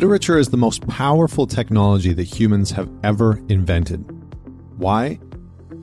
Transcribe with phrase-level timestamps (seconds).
[0.00, 4.02] Literature is the most powerful technology that humans have ever invented.
[4.78, 5.20] Why?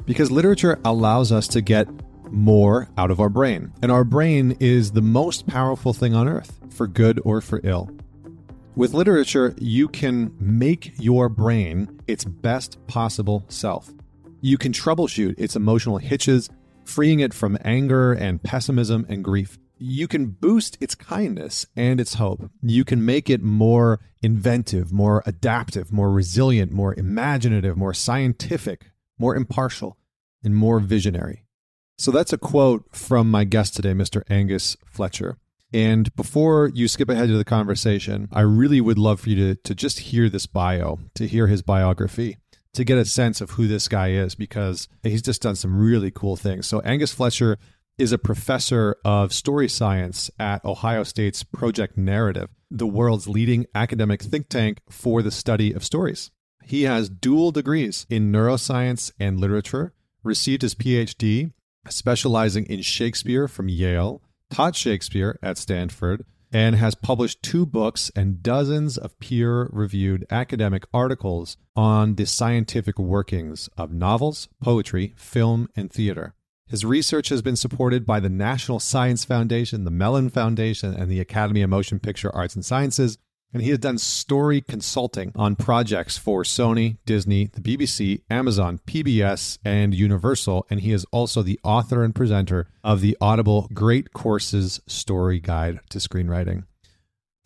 [0.07, 1.87] Because literature allows us to get
[2.31, 3.71] more out of our brain.
[3.83, 7.91] And our brain is the most powerful thing on earth, for good or for ill.
[8.75, 13.93] With literature, you can make your brain its best possible self.
[14.41, 16.49] You can troubleshoot its emotional hitches,
[16.85, 19.59] freeing it from anger and pessimism and grief.
[19.79, 22.49] You can boost its kindness and its hope.
[22.61, 29.35] You can make it more inventive, more adaptive, more resilient, more imaginative, more scientific, more
[29.35, 29.97] impartial,
[30.43, 31.43] and more visionary.
[31.97, 34.21] So that's a quote from my guest today, Mr.
[34.29, 35.37] Angus Fletcher.
[35.73, 39.61] And before you skip ahead to the conversation, I really would love for you to,
[39.63, 42.37] to just hear this bio, to hear his biography,
[42.73, 46.11] to get a sense of who this guy is, because he's just done some really
[46.11, 46.67] cool things.
[46.67, 47.57] So, Angus Fletcher
[47.97, 54.21] is a professor of story science at Ohio State's Project Narrative, the world's leading academic
[54.21, 56.29] think tank for the study of stories.
[56.63, 61.53] He has dual degrees in neuroscience and literature, received his PhD
[61.89, 68.43] specializing in Shakespeare from Yale, taught Shakespeare at Stanford, and has published two books and
[68.43, 75.91] dozens of peer reviewed academic articles on the scientific workings of novels, poetry, film, and
[75.91, 76.35] theater.
[76.67, 81.21] His research has been supported by the National Science Foundation, the Mellon Foundation, and the
[81.21, 83.17] Academy of Motion Picture Arts and Sciences,
[83.53, 89.57] and he has done story consulting on projects for Sony, Disney, the BBC, Amazon, PBS,
[89.63, 90.67] and Universal.
[90.69, 95.79] And he is also the author and presenter of the Audible Great Courses Story Guide
[95.89, 96.65] to Screenwriting.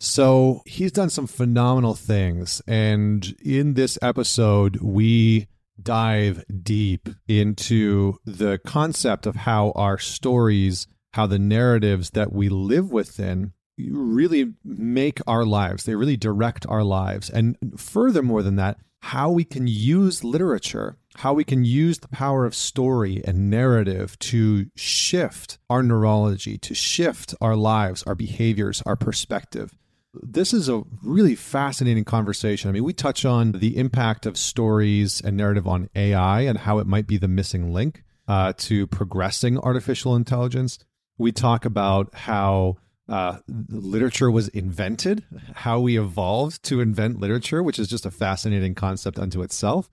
[0.00, 2.60] So he's done some phenomenal things.
[2.66, 5.46] And in this episode, we
[5.82, 12.90] dive deep into the concept of how our stories, how the narratives that we live
[12.90, 15.84] within really make our lives.
[15.84, 17.30] They really direct our lives.
[17.30, 22.46] And furthermore than that, how we can use literature, how we can use the power
[22.46, 28.94] of story and narrative to shift our neurology, to shift our lives, our behaviors, our
[28.94, 29.74] perspective.
[30.14, 32.68] This is a really fascinating conversation.
[32.68, 36.78] I mean, we touch on the impact of stories and narrative on AI and how
[36.78, 40.78] it might be the missing link uh, to progressing artificial intelligence.
[41.16, 42.76] We talk about how
[43.08, 45.24] uh, literature was invented,
[45.54, 49.90] how we evolved to invent literature, which is just a fascinating concept unto itself.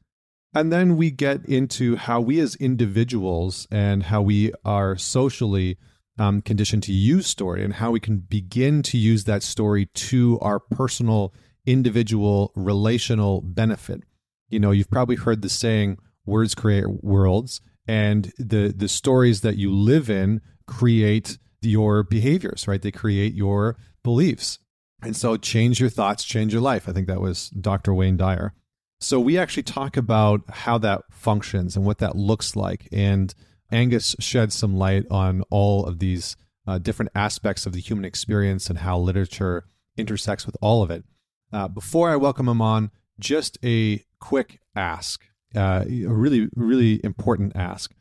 [0.53, 5.77] And then we get into how we as individuals and how we are socially
[6.19, 10.37] um, conditioned to use story and how we can begin to use that story to
[10.41, 11.33] our personal,
[11.65, 14.03] individual, relational benefit.
[14.49, 19.57] You know, you've probably heard the saying, words create worlds, and the, the stories that
[19.57, 22.81] you live in create your behaviors, right?
[22.81, 24.59] They create your beliefs.
[25.01, 26.89] And so change your thoughts, change your life.
[26.89, 27.93] I think that was Dr.
[27.93, 28.53] Wayne Dyer.
[29.01, 32.89] So we actually talk about how that functions and what that looks like.
[32.91, 33.33] And
[33.71, 36.35] Angus sheds some light on all of these
[36.67, 39.65] uh, different aspects of the human experience and how literature
[39.97, 41.03] intersects with all of it.
[41.51, 45.23] Uh, before I welcome him on, just a quick ask,
[45.55, 47.93] uh, a really, really important ask.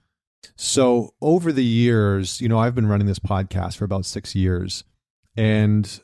[0.56, 4.84] So over the years, you know, I've been running this podcast for about six years,
[5.36, 6.00] and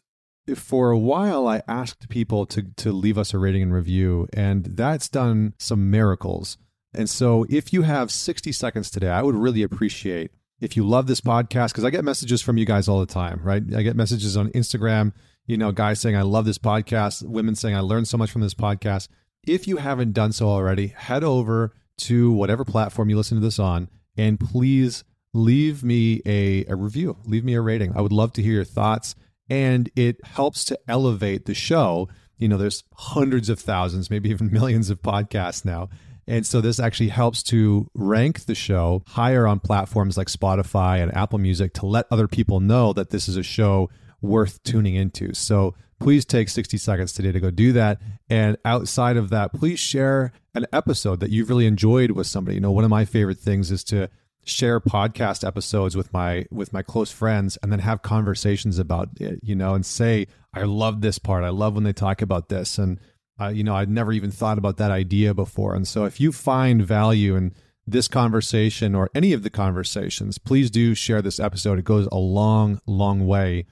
[0.54, 4.64] for a while, I asked people to to leave us a rating and review, and
[4.64, 6.58] that's done some miracles.
[6.94, 11.06] And so, if you have 60 seconds today, I would really appreciate if you love
[11.06, 13.62] this podcast because I get messages from you guys all the time, right?
[13.74, 15.12] I get messages on Instagram,
[15.46, 18.42] you know, guys saying I love this podcast, women saying I learned so much from
[18.42, 19.08] this podcast.
[19.46, 23.58] If you haven't done so already, head over to whatever platform you listen to this
[23.58, 27.92] on and please leave me a, a review, leave me a rating.
[27.96, 29.14] I would love to hear your thoughts.
[29.50, 32.08] And it helps to elevate the show.
[32.38, 35.90] You know, there's hundreds of thousands, maybe even millions of podcasts now.
[36.26, 41.14] And so this actually helps to rank the show higher on platforms like Spotify and
[41.14, 43.90] Apple Music to let other people know that this is a show
[44.22, 45.34] worth tuning into.
[45.34, 48.00] So please take 60 seconds today to go do that.
[48.28, 52.56] And outside of that, please share an episode that you've really enjoyed with somebody.
[52.56, 54.08] You know, one of my favorite things is to
[54.46, 59.40] share podcast episodes with my with my close friends and then have conversations about it,
[59.42, 61.44] you know, and say, I love this part.
[61.44, 62.78] I love when they talk about this.
[62.78, 63.00] And
[63.40, 65.74] uh, you know, I'd never even thought about that idea before.
[65.74, 67.52] And so if you find value in
[67.86, 71.78] this conversation or any of the conversations, please do share this episode.
[71.78, 73.66] It goes a long, long way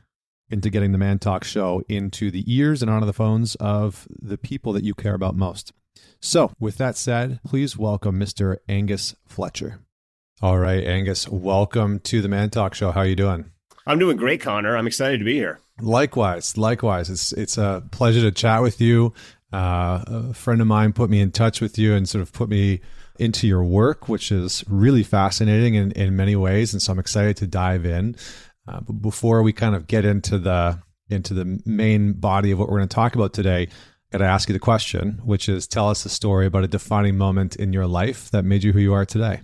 [0.51, 4.37] into getting the Man Talk show into the ears and onto the phones of the
[4.37, 5.73] people that you care about most.
[6.21, 8.59] So, with that said, please welcome Mr.
[8.69, 9.81] Angus Fletcher.
[10.41, 12.91] All right, Angus, welcome to the Man Talk show.
[12.91, 13.47] How are you doing?
[13.87, 14.77] I'm doing great, Connor.
[14.77, 15.61] I'm excited to be here.
[15.81, 17.11] Likewise, likewise.
[17.11, 19.15] It's it's a pleasure to chat with you.
[19.53, 22.49] Uh, a friend of mine put me in touch with you and sort of put
[22.49, 22.81] me
[23.19, 26.73] into your work, which is really fascinating in, in many ways.
[26.73, 28.17] And so I'm excited to dive in.
[28.67, 30.79] Uh, but before we kind of get into the
[31.11, 34.25] into the main body of what we're going to talk about today, I got to
[34.25, 37.73] ask you the question, which is tell us a story about a defining moment in
[37.75, 39.41] your life that made you who you are today.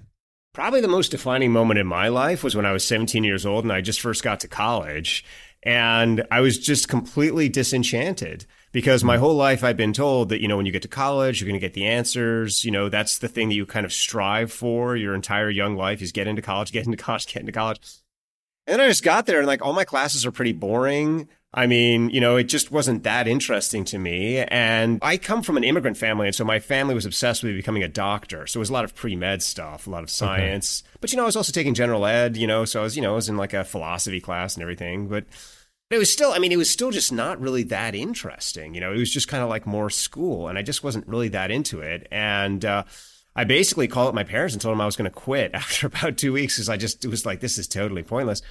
[0.55, 3.64] Probably the most defining moment in my life was when I was 17 years old
[3.64, 5.25] and I just first got to college.
[5.62, 9.23] And I was just completely disenchanted because my hmm.
[9.23, 11.61] whole life I've been told that, you know, when you get to college, you're going
[11.61, 12.65] to get the answers.
[12.65, 16.03] You know, that's the thing that you kind of strive for your entire young life
[16.03, 17.81] is get into college, get into college, get into college.
[18.67, 21.29] And then I just got there and like all my classes are pretty boring.
[21.55, 24.38] I mean, you know, it just wasn't that interesting to me.
[24.38, 26.26] And I come from an immigrant family.
[26.26, 28.47] And so my family was obsessed with becoming a doctor.
[28.47, 30.82] So it was a lot of pre med stuff, a lot of science.
[30.85, 30.99] Okay.
[31.00, 33.03] But, you know, I was also taking general ed, you know, so I was, you
[33.03, 35.09] know, I was in like a philosophy class and everything.
[35.09, 35.25] But
[35.90, 38.75] it was still, I mean, it was still just not really that interesting.
[38.75, 40.49] You know, it was just kind of like more school.
[40.49, 42.06] And I just wasn't really that into it.
[42.11, 42.85] And, uh,
[43.37, 45.87] I basically called up my parents and told them I was going to quit after
[45.87, 48.43] about two weeks because I just, it was like, this is totally pointless.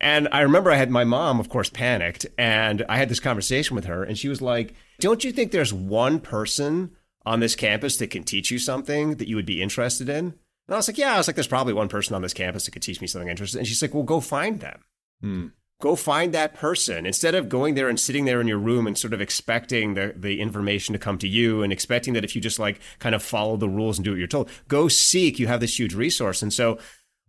[0.00, 2.26] And I remember I had my mom, of course, panicked.
[2.38, 5.74] And I had this conversation with her, and she was like, Don't you think there's
[5.74, 6.92] one person
[7.26, 10.24] on this campus that can teach you something that you would be interested in?
[10.26, 12.64] And I was like, Yeah, I was like, There's probably one person on this campus
[12.64, 13.58] that could teach me something interesting.
[13.58, 14.80] And she's like, Well, go find them.
[15.20, 15.46] Hmm.
[15.80, 18.96] Go find that person instead of going there and sitting there in your room and
[18.96, 22.40] sort of expecting the, the information to come to you and expecting that if you
[22.40, 25.38] just like kind of follow the rules and do what you're told, go seek.
[25.38, 26.42] You have this huge resource.
[26.42, 26.78] And so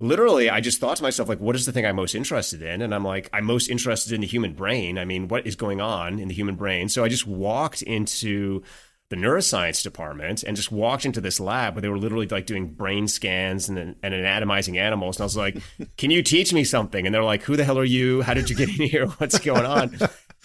[0.02, 2.82] literally i just thought to myself like what is the thing i'm most interested in
[2.82, 5.80] and i'm like i'm most interested in the human brain i mean what is going
[5.80, 8.64] on in the human brain so i just walked into
[9.12, 12.68] the neuroscience department and just walked into this lab where they were literally like doing
[12.68, 15.18] brain scans and, and anatomizing animals.
[15.18, 15.62] And i was like
[15.98, 17.06] can you teach me something?
[17.06, 18.22] And they're like who the hell are you?
[18.22, 19.06] How did you get in here?
[19.18, 19.98] What's going on?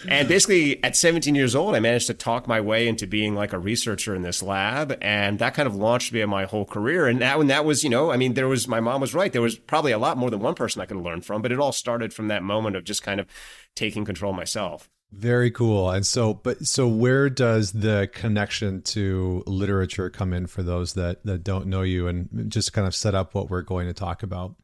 [0.09, 3.55] And basically, at 17 years old, I managed to talk my way into being like
[3.55, 7.07] a researcher in this lab, and that kind of launched me in my whole career.
[7.07, 9.33] And that, when that was, you know, I mean, there was my mom was right.
[9.33, 11.59] There was probably a lot more than one person I could learn from, but it
[11.59, 13.27] all started from that moment of just kind of
[13.75, 14.91] taking control myself.
[15.13, 15.91] Very cool.
[15.91, 21.25] And so, but so where does the connection to literature come in for those that
[21.25, 24.23] that don't know you, and just kind of set up what we're going to talk
[24.23, 24.57] about?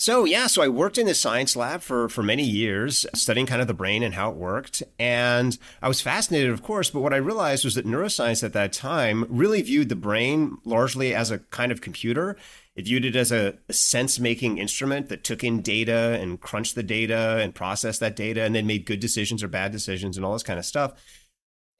[0.00, 3.60] So yeah, so I worked in the science lab for for many years, studying kind
[3.60, 6.88] of the brain and how it worked, and I was fascinated, of course.
[6.88, 11.12] But what I realized was that neuroscience at that time really viewed the brain largely
[11.12, 12.36] as a kind of computer.
[12.78, 16.76] It viewed it as a, a sense making instrument that took in data and crunched
[16.76, 20.24] the data and processed that data, and then made good decisions or bad decisions and
[20.24, 20.92] all this kind of stuff.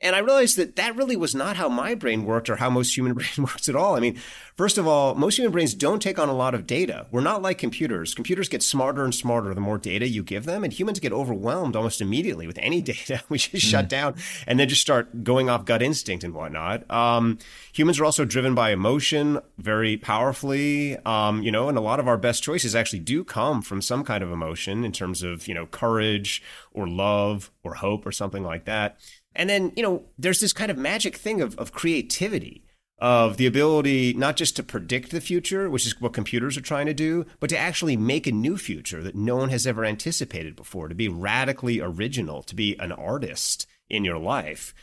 [0.00, 2.97] And I realized that that really was not how my brain worked or how most
[2.97, 3.97] human brain works at all.
[3.97, 4.17] I mean,
[4.56, 7.06] first of all, most human brains don't take on a lot of data.
[7.11, 8.15] We're not like computers.
[8.15, 11.75] Computers get smarter and smarter the more data you give them, and humans get overwhelmed
[11.75, 13.23] almost immediately with any data.
[13.29, 13.71] We just mm.
[13.71, 14.15] shut down
[14.47, 16.89] and then just start going off gut instinct and whatnot.
[16.91, 17.39] Um,
[17.73, 22.06] humans are also driven by emotion very powerfully, um, you know, and a lot of
[22.06, 25.55] our best choices actually do come from some kind of emotion in terms of, you
[25.55, 26.41] know, courage
[26.73, 28.99] or love or hope or something like that.
[29.38, 32.64] And then, you know, there's this kind of magic thing of, of creativity,
[32.99, 36.87] of the ability not just to predict the future, which is what computers are trying
[36.87, 40.57] to do, but to actually make a new future that no one has ever anticipated
[40.57, 44.75] before, to be radically original, to be an artist in your life.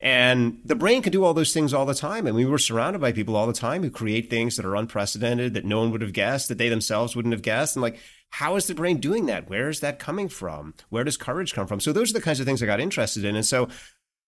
[0.00, 2.26] And the brain can do all those things all the time.
[2.26, 5.54] And we were surrounded by people all the time who create things that are unprecedented,
[5.54, 7.76] that no one would have guessed, that they themselves wouldn't have guessed.
[7.76, 9.48] And like, how is the brain doing that?
[9.48, 10.74] Where is that coming from?
[10.88, 11.78] Where does courage come from?
[11.78, 13.36] So those are the kinds of things I got interested in.
[13.36, 13.68] And so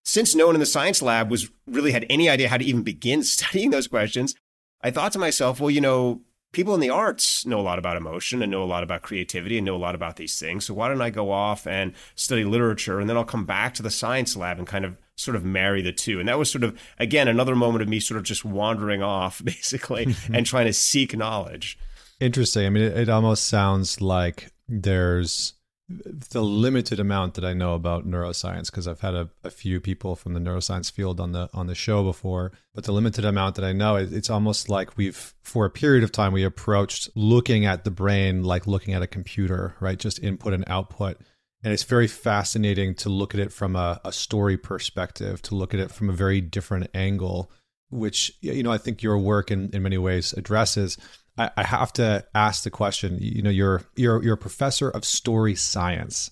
[0.05, 2.83] since no one in the science lab was really had any idea how to even
[2.83, 4.35] begin studying those questions,
[4.83, 6.21] I thought to myself, well, you know,
[6.53, 9.59] people in the arts know a lot about emotion and know a lot about creativity
[9.59, 10.65] and know a lot about these things.
[10.65, 13.83] So why don't I go off and study literature and then I'll come back to
[13.83, 16.21] the science lab and kind of sort of marry the two.
[16.21, 19.43] And that was sort of again another moment of me sort of just wandering off
[19.45, 21.79] basically and trying to seek knowledge.
[22.21, 22.65] Interesting.
[22.65, 25.55] I mean, it, it almost sounds like there's
[25.88, 30.17] the limited amount that I know about neuroscience because I've had a, a, few people
[30.17, 32.53] from the neuroscience field on the on the show before.
[32.75, 36.03] But the limited amount that I know, it, it's almost like we've for a period
[36.03, 39.99] of time we approached looking at the brain like looking at a computer, right?
[39.99, 41.19] Just input and output.
[41.62, 45.75] And it's very fascinating to look at it from a, a story perspective, to look
[45.75, 47.50] at it from a very different angle,
[47.91, 50.97] which you know I think your work in, in many ways addresses
[51.37, 53.19] I, I have to ask the question.
[53.21, 56.31] You know, you're you're you're a professor of story science,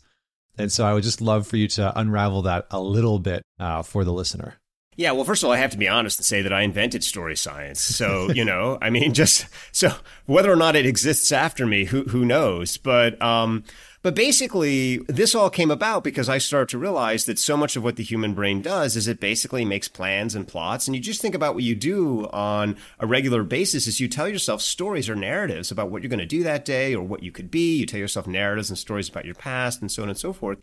[0.59, 3.82] and so I would just love for you to unravel that a little bit uh,
[3.82, 4.54] for the listener.
[4.94, 7.02] Yeah, well, first of all, I have to be honest and say that I invented
[7.02, 7.80] story science.
[7.80, 9.92] So, you know, I mean, just so
[10.26, 12.76] whether or not it exists after me, who who knows?
[12.76, 13.64] But um,
[14.02, 17.85] But basically, this all came about because I started to realize that so much of
[17.85, 20.88] what the human brain does is it basically makes plans and plots.
[20.88, 24.26] And you just think about what you do on a regular basis is you tell
[24.26, 27.30] yourself stories or narratives about what you're going to do that day or what you
[27.30, 27.76] could be.
[27.76, 30.59] You tell yourself narratives and stories about your past and so on and so forth.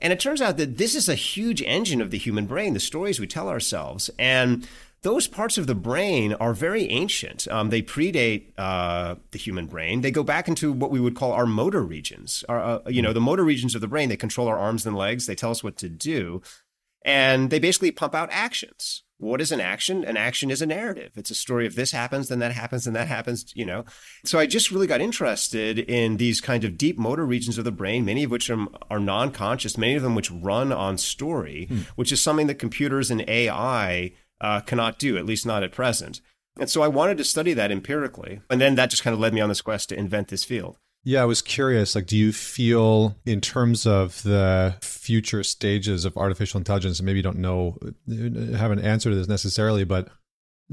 [0.00, 2.80] And it turns out that this is a huge engine of the human brain, the
[2.80, 4.10] stories we tell ourselves.
[4.18, 4.66] And
[5.04, 7.46] those parts of the brain are very ancient.
[7.48, 10.00] Um, they predate uh, the human brain.
[10.00, 12.42] They go back into what we would call our motor regions.
[12.48, 14.08] Our, uh, you know, the motor regions of the brain.
[14.08, 15.26] They control our arms and legs.
[15.26, 16.40] They tell us what to do,
[17.04, 19.02] and they basically pump out actions.
[19.18, 20.04] What is an action?
[20.04, 21.12] An action is a narrative.
[21.16, 23.52] It's a story of this happens, then that happens, then that happens.
[23.54, 23.84] You know.
[24.24, 27.72] So I just really got interested in these kind of deep motor regions of the
[27.72, 31.80] brain, many of which are, are non-conscious, many of them which run on story, hmm.
[31.94, 34.12] which is something that computers and AI
[34.44, 36.20] uh, cannot do, at least not at present.
[36.60, 38.42] And so I wanted to study that empirically.
[38.50, 40.76] And then that just kind of led me on this quest to invent this field.
[41.02, 41.94] Yeah, I was curious.
[41.94, 47.22] Like, do you feel, in terms of the future stages of artificial intelligence, maybe you
[47.22, 47.78] don't know,
[48.56, 50.08] have an answer to this necessarily, but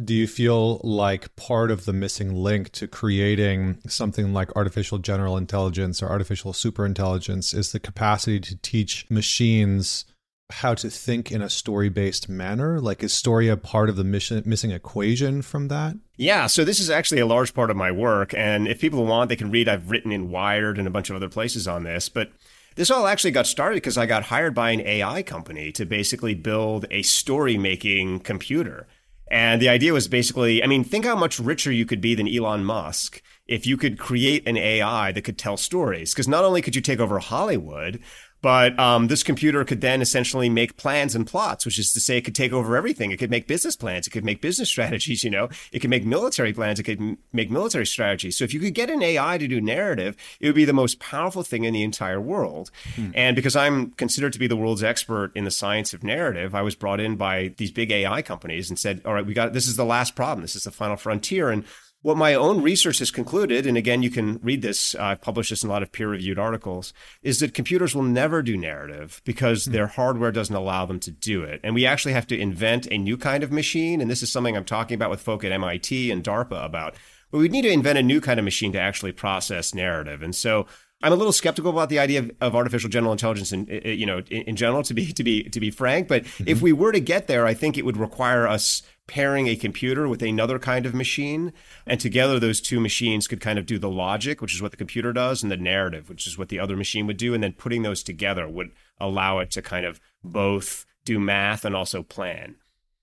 [0.01, 5.37] do you feel like part of the missing link to creating something like artificial general
[5.37, 10.05] intelligence or artificial superintelligence is the capacity to teach machines
[10.51, 12.79] how to think in a story based manner?
[12.79, 15.95] Like, is story a part of the mission, missing equation from that?
[16.17, 18.33] Yeah, so this is actually a large part of my work.
[18.33, 19.67] And if people want, they can read.
[19.67, 22.09] I've written in Wired and a bunch of other places on this.
[22.09, 22.31] But
[22.75, 26.35] this all actually got started because I got hired by an AI company to basically
[26.35, 28.87] build a story making computer.
[29.31, 32.27] And the idea was basically, I mean, think how much richer you could be than
[32.27, 36.13] Elon Musk if you could create an AI that could tell stories.
[36.13, 38.01] Because not only could you take over Hollywood,
[38.41, 42.17] but um, this computer could then essentially make plans and plots, which is to say,
[42.17, 43.11] it could take over everything.
[43.11, 44.07] It could make business plans.
[44.07, 45.23] It could make business strategies.
[45.23, 46.79] You know, it could make military plans.
[46.79, 48.37] It could m- make military strategies.
[48.37, 50.99] So if you could get an AI to do narrative, it would be the most
[50.99, 52.71] powerful thing in the entire world.
[52.95, 53.11] Hmm.
[53.13, 56.63] And because I'm considered to be the world's expert in the science of narrative, I
[56.63, 59.67] was brought in by these big AI companies and said, "All right, we got this
[59.67, 60.41] is the last problem.
[60.41, 61.63] This is the final frontier." And
[62.01, 65.51] what my own research has concluded, and again, you can read this, uh, I've published
[65.51, 69.21] this in a lot of peer reviewed articles, is that computers will never do narrative
[69.23, 69.73] because mm-hmm.
[69.73, 71.59] their hardware doesn't allow them to do it.
[71.63, 74.01] And we actually have to invent a new kind of machine.
[74.01, 76.95] And this is something I'm talking about with folk at MIT and DARPA about.
[77.29, 80.23] But we need to invent a new kind of machine to actually process narrative.
[80.23, 80.65] And so
[81.03, 84.19] I'm a little skeptical about the idea of, of artificial general intelligence in, you know,
[84.29, 86.07] in, in, general, to be, to be, to be frank.
[86.07, 86.43] But mm-hmm.
[86.47, 90.07] if we were to get there, I think it would require us pairing a computer
[90.07, 91.51] with another kind of machine.
[91.85, 94.77] And together, those two machines could kind of do the logic, which is what the
[94.77, 97.33] computer does, and the narrative, which is what the other machine would do.
[97.33, 101.75] And then putting those together would allow it to kind of both do math and
[101.75, 102.55] also plan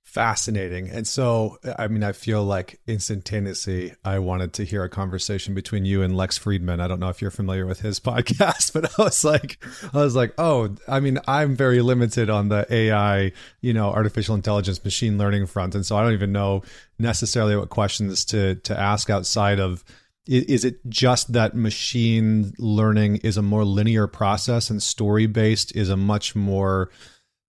[0.08, 0.88] fascinating.
[0.88, 5.84] And so, I mean, I feel like instantaneously I wanted to hear a conversation between
[5.84, 6.80] you and Lex Fridman.
[6.80, 9.62] I don't know if you're familiar with his podcast, but I was like,
[9.92, 14.34] I was like, oh, I mean, I'm very limited on the AI, you know, artificial
[14.34, 15.74] intelligence, machine learning front.
[15.74, 16.62] And so I don't even know
[16.98, 19.84] necessarily what questions to, to ask outside of,
[20.26, 25.90] is it just that machine learning is a more linear process and story based is
[25.90, 26.90] a much more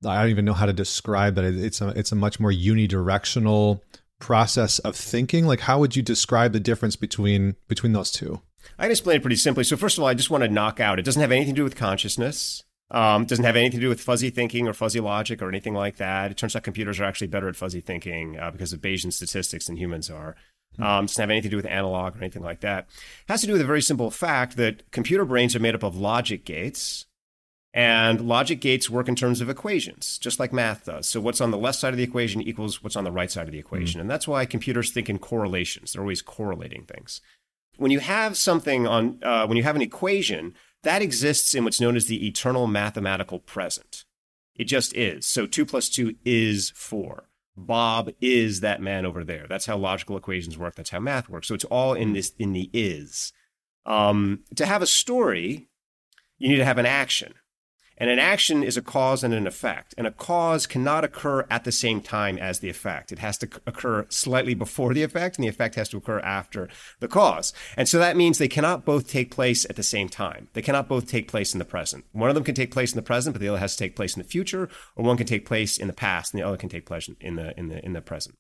[0.06, 1.46] I don't even know how to describe that.
[1.46, 3.82] It's a it's a much more unidirectional
[4.20, 5.46] process of thinking.
[5.46, 8.42] Like, how would you describe the difference between between those two?
[8.78, 9.64] I can explain it pretty simply.
[9.64, 11.00] So, first of all, I just want to knock out.
[11.00, 12.64] It doesn't have anything to do with consciousness.
[12.92, 15.98] Um, doesn't have anything to do with fuzzy thinking or fuzzy logic or anything like
[15.98, 16.32] that.
[16.32, 19.68] It turns out computers are actually better at fuzzy thinking uh, because of Bayesian statistics
[19.68, 20.36] than humans are.
[20.76, 20.84] Hmm.
[20.84, 22.88] Um, doesn't have anything to do with analog or anything like that.
[22.88, 25.84] It has to do with a very simple fact that computer brains are made up
[25.84, 27.06] of logic gates,
[27.74, 31.08] and logic gates work in terms of equations, just like math does.
[31.08, 33.46] So what's on the left side of the equation equals what's on the right side
[33.46, 34.00] of the equation.
[34.00, 34.02] Mm.
[34.02, 35.94] And that's why computers think in correlations.
[35.94, 37.22] They're always correlating things.
[37.78, 41.82] When you have something on, uh, when you have an equation, that exists in what's
[41.82, 44.06] known as the eternal mathematical present.
[44.56, 45.26] It just is.
[45.26, 47.30] So two plus two is four.
[47.56, 49.46] Bob is that man over there.
[49.48, 50.76] That's how logical equations work.
[50.76, 51.48] That's how math works.
[51.48, 53.32] So it's all in this, in the is.
[53.86, 55.68] Um, to have a story,
[56.38, 57.34] you need to have an action.
[58.00, 59.94] And an action is a cause and an effect.
[59.98, 63.12] And a cause cannot occur at the same time as the effect.
[63.12, 66.70] It has to occur slightly before the effect, and the effect has to occur after
[67.00, 67.52] the cause.
[67.76, 70.48] And so that means they cannot both take place at the same time.
[70.54, 72.06] They cannot both take place in the present.
[72.14, 73.96] One of them can take place in the present, but the other has to take
[73.96, 76.58] place in the future, or one can take place in the past, and the other
[76.58, 78.38] can take place in the in the in the present.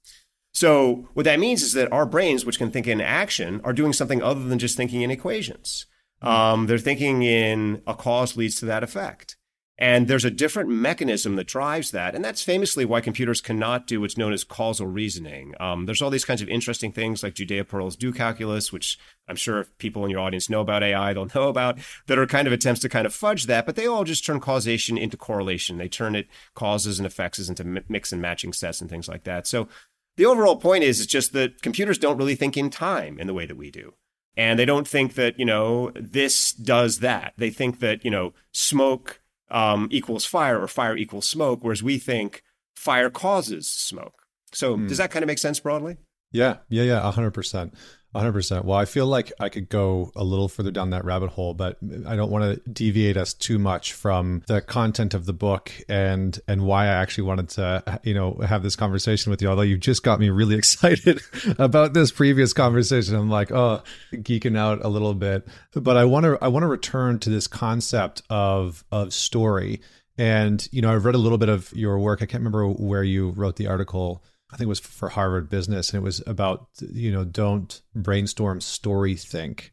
[0.54, 3.94] So what that means is that our brains, which can think in action, are doing
[3.94, 5.86] something other than just thinking in equations.
[6.22, 9.38] Um, they're thinking in a cause leads to that effect.
[9.82, 12.14] And there's a different mechanism that drives that.
[12.14, 15.56] And that's famously why computers cannot do what's known as causal reasoning.
[15.58, 19.62] Um, there's all these kinds of interesting things like Judea-Pearl's do calculus, which I'm sure
[19.62, 22.52] if people in your audience know about AI, they'll know about, that are kind of
[22.52, 25.78] attempts to kind of fudge that, but they all just turn causation into correlation.
[25.78, 29.48] They turn it causes and effects into mix and matching sets and things like that.
[29.48, 29.70] So
[30.18, 33.34] the overall point is, it's just that computers don't really think in time in the
[33.34, 33.94] way that we do.
[34.36, 37.34] And they don't think that, you know, this does that.
[37.38, 41.98] They think that, you know, smoke um, equals fire or fire equals smoke, whereas we
[41.98, 42.44] think
[42.76, 44.24] fire causes smoke.
[44.52, 44.88] So mm.
[44.88, 45.98] does that kind of make sense broadly?
[46.32, 47.74] Yeah, yeah, yeah, hundred percent.
[48.16, 48.66] 100%.
[48.66, 51.78] Well, I feel like I could go a little further down that rabbit hole, but
[52.08, 56.40] I don't want to deviate us too much from the content of the book and
[56.48, 59.48] and why I actually wanted to, you know, have this conversation with you.
[59.48, 61.22] Although you just got me really excited
[61.60, 63.16] about this previous conversation.
[63.16, 65.48] I'm like, oh, geeking out a little bit.
[65.74, 69.82] But I want to I want to return to this concept of of story.
[70.18, 72.22] And, you know, I've read a little bit of your work.
[72.22, 75.92] I can't remember where you wrote the article I think it was for Harvard Business,
[75.92, 79.72] and it was about you know don't brainstorm, story think.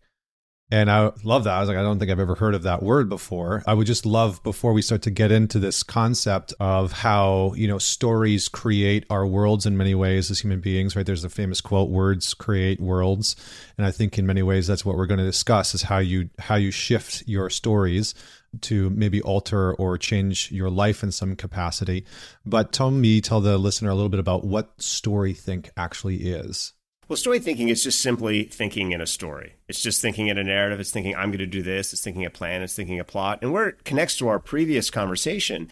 [0.68, 1.54] And I love that.
[1.54, 3.62] I was like, I don't think I've ever heard of that word before.
[3.68, 7.68] I would just love before we start to get into this concept of how, you
[7.68, 11.06] know, stories create our worlds in many ways as human beings, right?
[11.06, 13.37] There's the famous quote, words create worlds.
[13.78, 16.30] And I think in many ways that's what we're going to discuss is how you
[16.40, 18.14] how you shift your stories
[18.62, 22.05] to maybe alter or change your life in some capacity.
[22.45, 26.73] But tell me, tell the listener a little bit about what story think actually is.
[27.09, 29.55] Well, story thinking is just simply thinking in a story.
[29.69, 30.81] It's just thinking in a narrative.
[30.81, 31.93] It's thinking, I'm going to do this.
[31.93, 32.62] It's thinking a plan.
[32.62, 33.38] It's thinking a plot.
[33.43, 35.71] And where it connects to our previous conversation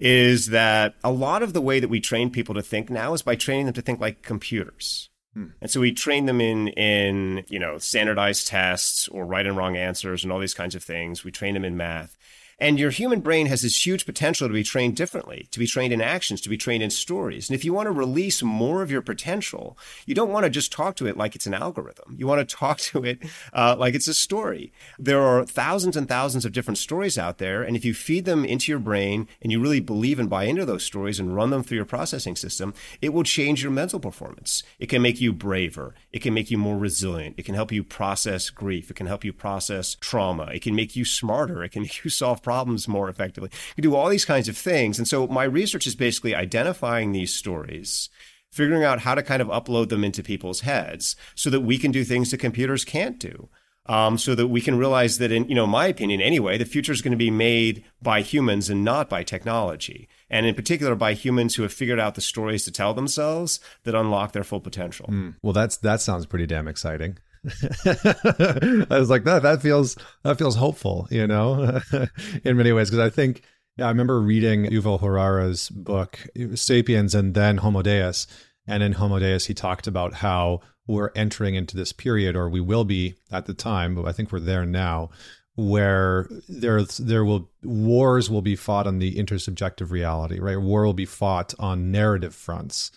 [0.00, 3.22] is that a lot of the way that we train people to think now is
[3.22, 5.08] by training them to think like computers.
[5.34, 5.46] Hmm.
[5.60, 9.76] And so we train them in in you know standardized tests or right and wrong
[9.76, 11.24] answers and all these kinds of things.
[11.24, 12.16] We train them in math.
[12.58, 15.92] And your human brain has this huge potential to be trained differently, to be trained
[15.92, 17.48] in actions, to be trained in stories.
[17.48, 20.72] And if you want to release more of your potential, you don't want to just
[20.72, 22.14] talk to it like it's an algorithm.
[22.16, 23.18] You want to talk to it
[23.52, 24.72] uh, like it's a story.
[24.98, 27.62] There are thousands and thousands of different stories out there.
[27.62, 30.64] And if you feed them into your brain and you really believe and buy into
[30.64, 34.62] those stories and run them through your processing system, it will change your mental performance.
[34.78, 35.94] It can make you braver.
[36.12, 37.36] It can make you more resilient.
[37.38, 38.90] It can help you process grief.
[38.90, 40.44] It can help you process trauma.
[40.52, 41.62] It can make you smarter.
[41.64, 43.50] It can make you solve problems more effectively.
[43.76, 44.98] You do all these kinds of things.
[44.98, 48.08] And so my research is basically identifying these stories,
[48.50, 51.90] figuring out how to kind of upload them into people's heads so that we can
[51.90, 53.48] do things that computers can't do.
[53.86, 56.92] Um, so that we can realize that in, you know, my opinion anyway, the future
[56.92, 60.08] is going to be made by humans and not by technology.
[60.30, 63.96] And in particular by humans who have figured out the stories to tell themselves that
[63.96, 65.08] unlock their full potential.
[65.10, 65.34] Mm.
[65.42, 67.18] Well, that's, that sounds pretty damn exciting.
[67.84, 69.40] I was like that.
[69.42, 71.80] That feels that feels hopeful, you know,
[72.44, 72.90] in many ways.
[72.90, 73.42] Because I think
[73.78, 76.20] I remember reading Yuval Harari's book
[76.54, 78.26] *Sapiens* and then *Homo Deus*,
[78.66, 82.60] and in *Homo Deus* he talked about how we're entering into this period, or we
[82.60, 85.10] will be at the time, but I think we're there now,
[85.56, 90.60] where there there will wars will be fought on the intersubjective reality, right?
[90.60, 92.92] War will be fought on narrative fronts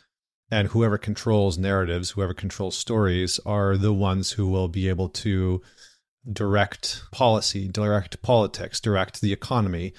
[0.52, 5.62] and whoever controls narratives, whoever controls stories, are the ones who will be able to
[6.32, 9.94] direct policy, direct politics, direct the economy.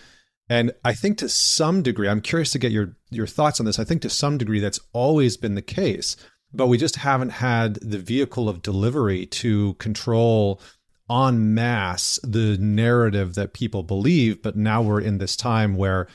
[0.49, 3.79] And I think to some degree, I'm curious to get your your thoughts on this.
[3.79, 6.17] I think to some degree that's always been the case,
[6.53, 10.61] but we just haven't had the vehicle of delivery to control
[11.11, 14.43] en masse the narrative that people believe.
[14.43, 16.07] But now we're in this time where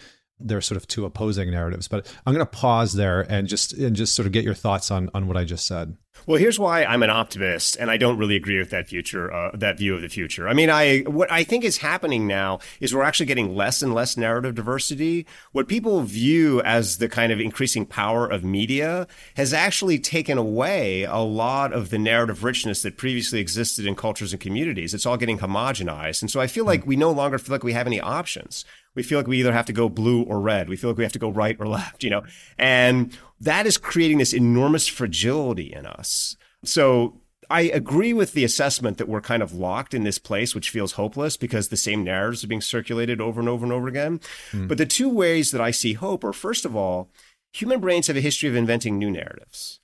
[0.44, 1.88] they're sort of two opposing narratives.
[1.88, 4.92] But I'm going to pause there and just and just sort of get your thoughts
[4.92, 5.96] on on what I just said.
[6.28, 9.52] Well, here's why I'm an optimist, and I don't really agree with that future, uh,
[9.56, 10.48] that view of the future.
[10.48, 13.96] I mean, I what I think is happening now is we're actually getting less and
[13.96, 15.26] less narrative diversity.
[15.52, 21.04] What people view as the kind of increasing power of media has actually taken away
[21.04, 24.94] a lot of the narrative richness that previously existed in cultures and communities.
[24.94, 27.74] It's all getting homogenized, and so I feel like we no longer feel like we
[27.74, 28.64] have any options
[28.96, 30.70] we feel like we either have to go blue or red.
[30.70, 32.24] We feel like we have to go right or left, you know?
[32.58, 36.36] And that is creating this enormous fragility in us.
[36.64, 40.70] So I agree with the assessment that we're kind of locked in this place, which
[40.70, 44.20] feels hopeless because the same narratives are being circulated over and over and over again.
[44.52, 44.68] Mm.
[44.68, 47.10] But the two ways that I see hope are first of all,
[47.54, 49.80] human brains have a history of inventing new narratives.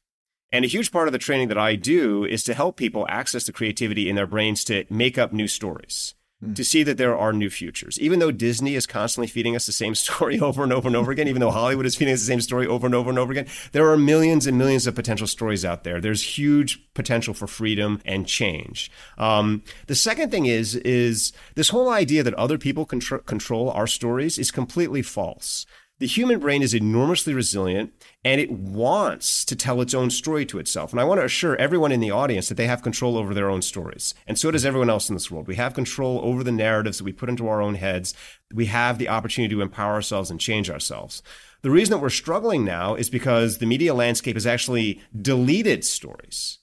[0.52, 3.46] And a huge part of the training that I do is to help people access
[3.46, 6.56] the creativity in their brains to make up new stories mm.
[6.56, 8.00] to see that there are new futures.
[8.00, 11.12] Even though Disney is constantly feeding us the same story over and over and over
[11.12, 13.32] again, even though Hollywood is feeding us the same story over and over and over
[13.32, 16.02] again, there are millions and millions of potential stories out there.
[16.02, 18.92] There's huge potential for freedom and change.
[19.18, 23.88] Um, the second thing is is this whole idea that other people contr- control our
[23.88, 25.66] stories is completely false.
[26.00, 27.92] The human brain is enormously resilient
[28.24, 30.92] and it wants to tell its own story to itself.
[30.92, 33.50] And I want to assure everyone in the audience that they have control over their
[33.50, 34.14] own stories.
[34.28, 35.48] And so does everyone else in this world.
[35.48, 38.14] We have control over the narratives that we put into our own heads.
[38.54, 41.24] We have the opportunity to empower ourselves and change ourselves.
[41.64, 46.60] The reason that we're struggling now is because the media landscape has actually deleted stories.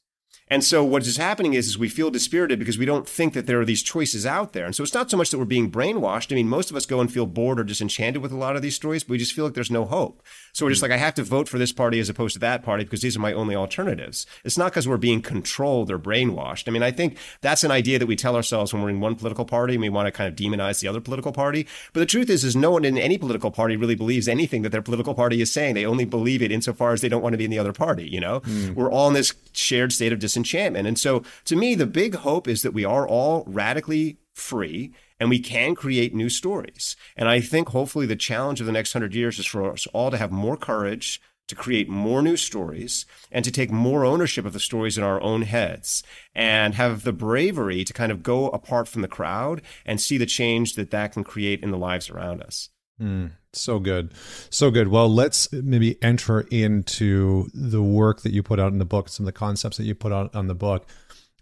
[0.49, 3.47] And so what is happening is, is we feel dispirited because we don't think that
[3.47, 4.67] there are these choices out there.
[4.67, 6.31] And so it's not so much that we're being brainwashed.
[6.31, 8.61] I mean, most of us go and feel bored or disenchanted with a lot of
[8.61, 10.23] these stories, but we just feel like there's no hope.
[10.53, 12.63] So we're just like, I have to vote for this party as opposed to that
[12.63, 14.27] party because these are my only alternatives.
[14.45, 16.69] It's not because we're being controlled or brainwashed.
[16.69, 19.17] I mean, I think that's an idea that we tell ourselves when we're in one
[19.17, 21.67] political party and we want to kind of demonize the other political party.
[21.95, 24.73] But the truth is, is no one in any political party really believes anything that
[24.73, 25.75] their political party is saying.
[25.75, 28.07] They only believe it insofar as they don't want to be in the other party.
[28.07, 28.75] You know, mm.
[28.75, 30.87] we're all in this shared state of disenchantment.
[30.87, 35.31] And so to me, the big hope is that we are all radically free and
[35.31, 36.97] we can create new stories.
[37.17, 40.11] And I think hopefully the challenge of the next hundred years is for us all
[40.11, 44.55] to have more courage to create more new stories and to take more ownership of
[44.55, 46.03] the stories in our own heads
[46.35, 50.27] and have the bravery to kind of go apart from the crowd and see the
[50.27, 52.71] change that that can create in the lives around us.
[53.01, 54.13] Mm, so good.
[54.51, 54.89] So good.
[54.89, 59.25] Well, let's maybe enter into the work that you put out in the book, some
[59.25, 60.87] of the concepts that you put out on the book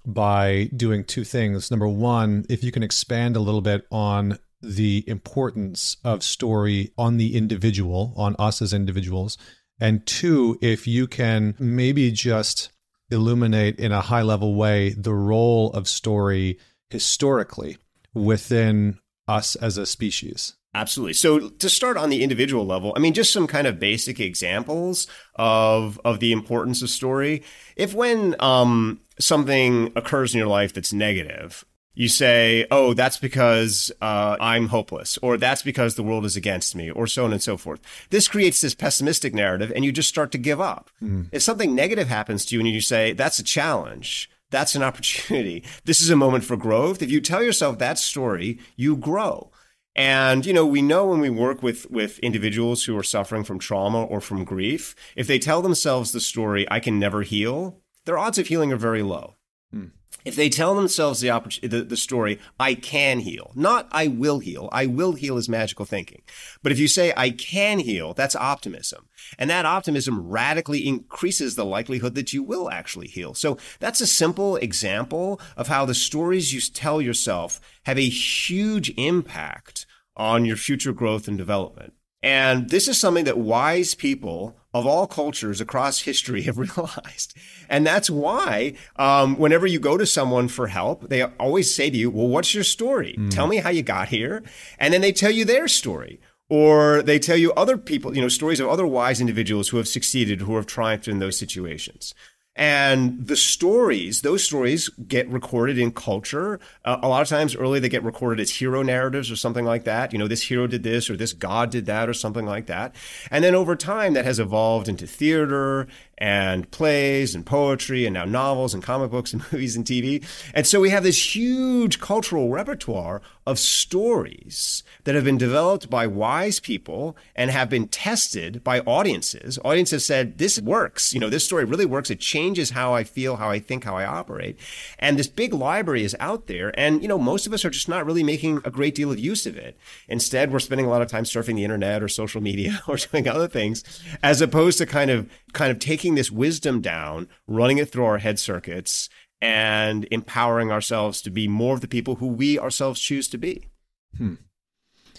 [0.04, 1.70] by doing two things.
[1.70, 7.16] Number one, if you can expand a little bit on the importance of story on
[7.16, 9.36] the individual, on us as individuals.
[9.80, 12.70] And two, if you can maybe just
[13.10, 16.58] illuminate in a high level way the role of story
[16.90, 17.76] historically
[18.14, 18.98] within
[19.28, 20.54] us as a species.
[20.74, 21.12] Absolutely.
[21.12, 25.06] So to start on the individual level, I mean, just some kind of basic examples
[25.36, 27.42] of of the importance of story.
[27.76, 33.92] If when um, something occurs in your life that's negative, you say, "Oh, that's because
[34.00, 37.42] uh, I'm hopeless," or "That's because the world is against me," or so on and
[37.42, 37.80] so forth.
[38.08, 40.90] This creates this pessimistic narrative, and you just start to give up.
[41.02, 41.28] Mm.
[41.32, 45.64] If something negative happens to you, and you say, "That's a challenge," that's an opportunity.
[45.84, 47.02] This is a moment for growth.
[47.02, 49.50] If you tell yourself that story, you grow.
[49.94, 53.58] And, you know, we know when we work with, with individuals who are suffering from
[53.58, 58.18] trauma or from grief, if they tell themselves the story, I can never heal, their
[58.18, 59.36] odds of healing are very low.
[59.70, 59.88] Hmm.
[60.24, 61.28] If they tell themselves the,
[61.62, 64.68] the, the story, I can heal, not I will heal.
[64.72, 66.22] I will heal is magical thinking.
[66.62, 69.08] But if you say I can heal, that's optimism.
[69.38, 73.34] And that optimism radically increases the likelihood that you will actually heal.
[73.34, 78.92] So that's a simple example of how the stories you tell yourself have a huge
[78.96, 81.94] impact on your future growth and development.
[82.22, 87.34] And this is something that wise people of all cultures across history have realized.
[87.68, 91.96] And that's why, um, whenever you go to someone for help, they always say to
[91.96, 93.16] you, well, what's your story?
[93.18, 93.30] Mm.
[93.30, 94.42] Tell me how you got here.
[94.78, 96.20] And then they tell you their story.
[96.48, 99.88] Or they tell you other people, you know, stories of other wise individuals who have
[99.88, 102.14] succeeded, who have triumphed in those situations.
[102.54, 106.60] And the stories, those stories get recorded in culture.
[106.84, 109.84] Uh, a lot of times early they get recorded as hero narratives or something like
[109.84, 110.12] that.
[110.12, 112.94] You know, this hero did this or this god did that or something like that.
[113.30, 115.86] And then over time that has evolved into theater
[116.22, 120.24] and plays and poetry and now novels and comic books and movies and TV.
[120.54, 126.06] And so we have this huge cultural repertoire of stories that have been developed by
[126.06, 129.58] wise people and have been tested by audiences.
[129.64, 131.12] Audiences said, this works.
[131.12, 132.08] You know, this story really works.
[132.08, 134.56] It changes how I feel, how I think, how I operate.
[135.00, 136.72] And this big library is out there.
[136.78, 139.18] And, you know, most of us are just not really making a great deal of
[139.18, 139.76] use of it.
[140.06, 143.26] Instead, we're spending a lot of time surfing the internet or social media or doing
[143.26, 143.82] other things
[144.22, 148.04] as opposed to kind of, kind of taking taking this wisdom down, running it through
[148.04, 149.08] our head circuits,
[149.40, 153.68] and empowering ourselves to be more of the people who we ourselves choose to be.
[154.16, 154.34] Hmm.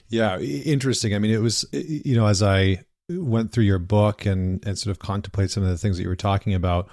[0.10, 1.16] Yeah, interesting.
[1.16, 4.92] I mean, it was, you know, as I went through your book and, and sort
[4.92, 6.90] of contemplate some of the things that you were talking about,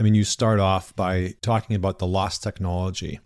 [0.00, 3.20] I mean, you start off by talking about the lost technology.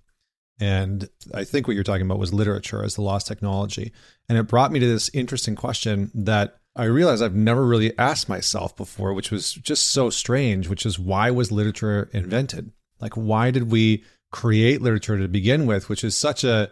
[0.59, 3.93] And I think what you're talking about was literature as the lost technology.
[4.29, 8.29] And it brought me to this interesting question that I realized I've never really asked
[8.29, 12.71] myself before, which was just so strange, which is why was literature invented?
[13.01, 16.71] Like, why did we create literature to begin with, which is such a,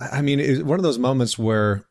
[0.00, 1.84] I mean, it's one of those moments where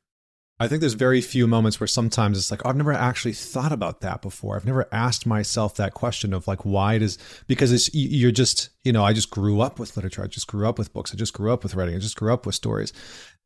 [0.60, 3.72] I think there's very few moments where sometimes it's like, oh, I've never actually thought
[3.72, 4.56] about that before.
[4.56, 8.94] I've never asked myself that question of like, why does, because it's, you're just, you
[8.94, 10.24] know, I just grew up with literature.
[10.24, 11.14] I just grew up with books.
[11.14, 11.96] I just grew up with writing.
[11.96, 12.94] I just grew up with stories.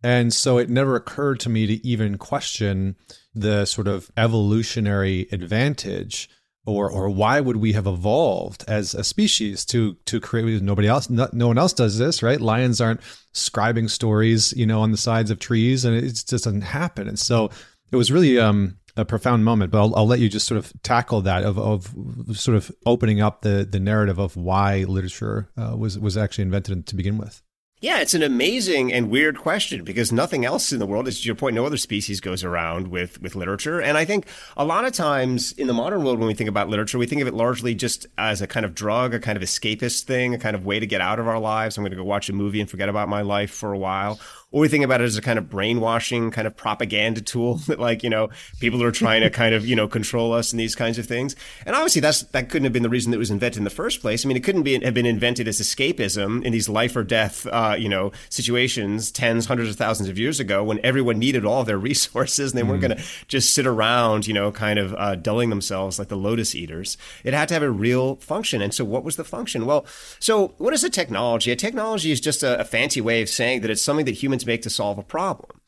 [0.04, 2.96] And so it never occurred to me to even question
[3.34, 6.30] the sort of evolutionary advantage
[6.66, 11.10] or or why would we have evolved as a species to to create nobody else
[11.10, 12.42] no, no, one else does this right?
[12.42, 13.02] Lions aren't
[13.34, 17.08] scribing stories you know on the sides of trees and it just doesn't happen.
[17.08, 17.50] And so
[17.92, 20.74] it was really um a profound moment but I'll, I'll let you just sort of
[20.84, 21.94] tackle that of, of
[22.38, 26.86] sort of opening up the the narrative of why literature uh, was was actually invented
[26.88, 27.42] to begin with
[27.80, 31.36] yeah, it's an amazing and weird question because nothing else in the world, to your
[31.36, 33.80] point, no other species goes around with, with literature.
[33.80, 36.70] And I think a lot of times in the modern world, when we think about
[36.70, 39.44] literature, we think of it largely just as a kind of drug, a kind of
[39.44, 41.78] escapist thing, a kind of way to get out of our lives.
[41.78, 44.20] I'm going to go watch a movie and forget about my life for a while
[44.52, 47.80] or we think about it as a kind of brainwashing kind of propaganda tool that
[47.80, 48.30] like you know
[48.60, 51.36] people are trying to kind of you know control us and these kinds of things.
[51.66, 53.70] And obviously that's that couldn't have been the reason that it was invented in the
[53.70, 54.26] first place.
[54.26, 57.46] I mean it couldn't be have been invented as escapism in these life or death
[57.48, 61.64] uh, you know situations tens hundreds of thousands of years ago when everyone needed all
[61.64, 62.70] their resources and they mm.
[62.70, 66.16] weren't going to just sit around you know kind of uh, dulling themselves like the
[66.16, 66.98] lotus eaters.
[67.26, 68.62] It had to have a real function.
[68.62, 69.66] And so what was the function?
[69.66, 69.86] Well
[70.20, 71.52] so what is a technology?
[71.52, 74.37] A technology is just a, a fancy way of saying that it's something that humans
[74.38, 75.62] humans make to solve a problem.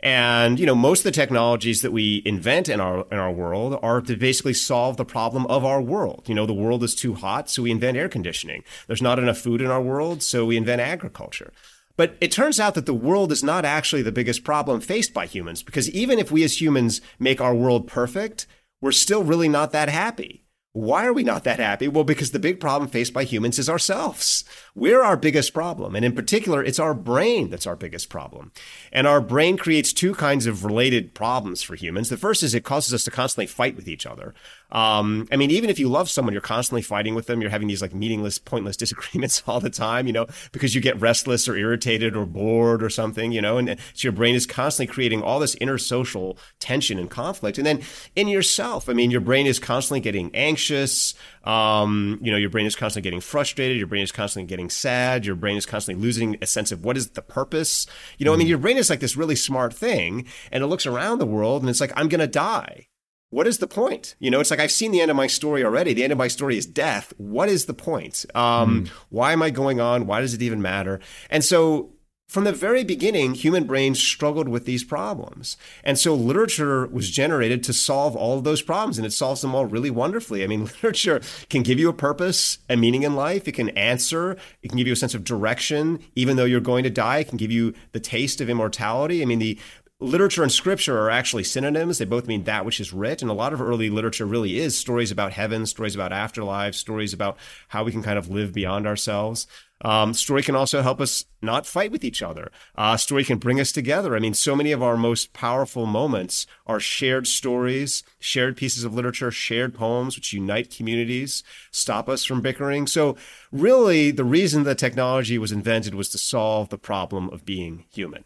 [0.00, 3.78] And, you know, most of the technologies that we invent in our, in our world
[3.82, 6.28] are to basically solve the problem of our world.
[6.28, 8.62] You know, the world is too hot, so we invent air conditioning.
[8.86, 11.52] There's not enough food in our world, so we invent agriculture.
[11.96, 15.24] But it turns out that the world is not actually the biggest problem faced by
[15.24, 18.46] humans because even if we as humans make our world perfect,
[18.82, 20.44] we're still really not that happy.
[20.76, 21.88] Why are we not that happy?
[21.88, 24.44] Well, because the big problem faced by humans is ourselves.
[24.76, 25.96] We're our biggest problem.
[25.96, 28.52] And in particular, it's our brain that's our biggest problem.
[28.92, 32.10] And our brain creates two kinds of related problems for humans.
[32.10, 34.34] The first is it causes us to constantly fight with each other.
[34.70, 37.40] Um, I mean, even if you love someone, you're constantly fighting with them.
[37.40, 41.00] You're having these like meaningless, pointless disagreements all the time, you know, because you get
[41.00, 44.92] restless or irritated or bored or something, you know, and so your brain is constantly
[44.92, 47.56] creating all this inner social tension and conflict.
[47.56, 47.80] And then
[48.14, 51.14] in yourself, I mean, your brain is constantly getting anxious.
[51.46, 53.76] Um, you know, your brain is constantly getting frustrated.
[53.76, 55.24] Your brain is constantly getting sad.
[55.24, 57.86] Your brain is constantly losing a sense of what is the purpose.
[58.18, 58.34] You know, mm.
[58.34, 58.50] I mean, mm.
[58.50, 61.70] your brain is like this really smart thing and it looks around the world and
[61.70, 62.88] it's like, I'm going to die
[63.30, 64.14] what is the point?
[64.18, 65.92] You know, it's like I've seen the end of my story already.
[65.92, 67.12] The end of my story is death.
[67.16, 68.24] What is the point?
[68.34, 68.88] Um, mm.
[69.08, 70.06] Why am I going on?
[70.06, 71.00] Why does it even matter?
[71.28, 71.92] And so,
[72.26, 75.56] from the very beginning, human brains struggled with these problems.
[75.84, 79.54] And so, literature was generated to solve all of those problems, and it solves them
[79.54, 80.42] all really wonderfully.
[80.42, 83.46] I mean, literature can give you a purpose, a meaning in life.
[83.46, 86.82] It can answer, it can give you a sense of direction, even though you're going
[86.82, 87.18] to die.
[87.18, 89.22] It can give you the taste of immortality.
[89.22, 89.58] I mean, the
[90.00, 91.98] literature and scripture are actually synonyms.
[91.98, 93.22] They both mean that which is writ.
[93.22, 97.12] And a lot of early literature really is stories about heaven, stories about afterlife, stories
[97.12, 99.46] about how we can kind of live beyond ourselves.
[99.82, 102.50] Um, story can also help us not fight with each other.
[102.76, 104.16] Uh, story can bring us together.
[104.16, 108.94] I mean, so many of our most powerful moments are shared stories, shared pieces of
[108.94, 112.86] literature, shared poems, which unite communities, stop us from bickering.
[112.86, 113.16] So,
[113.52, 118.24] really, the reason that technology was invented was to solve the problem of being human.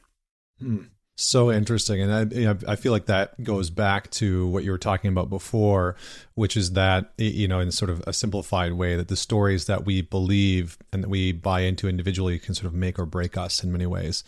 [0.61, 0.85] Hmm.
[1.23, 2.11] So interesting, and
[2.67, 5.95] I, I feel like that goes back to what you were talking about before,
[6.35, 9.85] which is that you know, in sort of a simplified way, that the stories that
[9.85, 13.63] we believe and that we buy into individually can sort of make or break us
[13.63, 14.25] in many ways.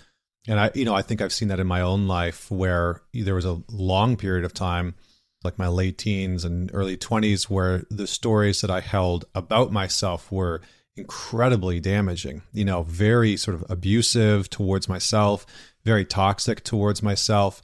[0.46, 3.36] And I, you know, I think I've seen that in my own life, where there
[3.36, 4.94] was a long period of time,
[5.44, 10.30] like my late teens and early twenties, where the stories that I held about myself
[10.30, 10.60] were
[10.96, 12.42] incredibly damaging.
[12.52, 15.46] You know, very sort of abusive towards myself
[15.84, 17.62] very toxic towards myself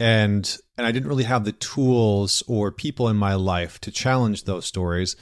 [0.00, 4.44] and and I didn't really have the tools or people in my life to challenge
[4.44, 5.16] those stories.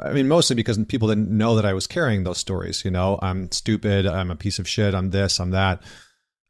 [0.00, 2.84] I mean, mostly because people didn't know that I was carrying those stories.
[2.84, 4.06] You know, I'm stupid.
[4.06, 4.94] I'm a piece of shit.
[4.94, 5.40] I'm this.
[5.40, 5.82] I'm that.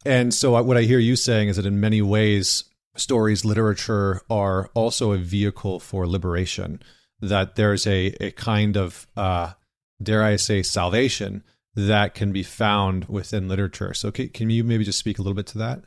[0.05, 2.65] And so, what I hear you saying is that in many ways,
[2.97, 6.83] stories, literature are also a vehicle for liberation.
[7.21, 9.53] That there's a a kind of, uh,
[10.03, 11.43] dare I say, salvation
[11.75, 13.95] that can be found within literature.
[13.95, 15.83] So, can, can you maybe just speak a little bit to that?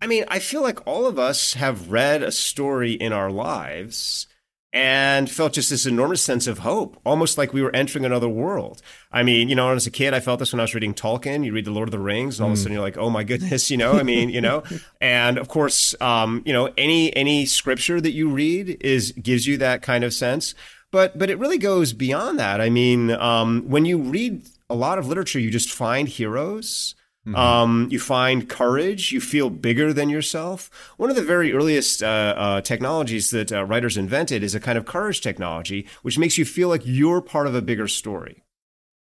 [0.00, 4.26] I mean, I feel like all of us have read a story in our lives
[4.72, 8.80] and felt just this enormous sense of hope, almost like we were entering another world.
[9.10, 11.44] I mean, you know, as a kid, I felt this when I was reading Tolkien.
[11.44, 12.52] You read The Lord of the Rings, and all mm.
[12.52, 12.62] of a hmm.
[12.62, 14.62] sudden you're like, oh my goodness, you know, I mean, you know,
[15.00, 19.58] and of course, um, you know, any, any scripture that you read is, gives you
[19.58, 20.54] that kind of sense.
[20.92, 22.60] But, but it really goes beyond that.
[22.60, 26.94] I mean, um, when you read a lot of literature, you just find heroes
[27.26, 27.36] Mm-hmm.
[27.36, 29.12] Um, you find courage.
[29.12, 30.70] You feel bigger than yourself.
[30.96, 34.78] One of the very earliest uh, uh, technologies that uh, writers invented is a kind
[34.78, 38.42] of courage technology, which makes you feel like you're part of a bigger story.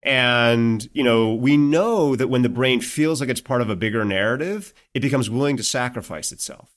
[0.03, 3.75] And, you know, we know that when the brain feels like it's part of a
[3.75, 6.69] bigger narrative, it becomes willing to sacrifice itself.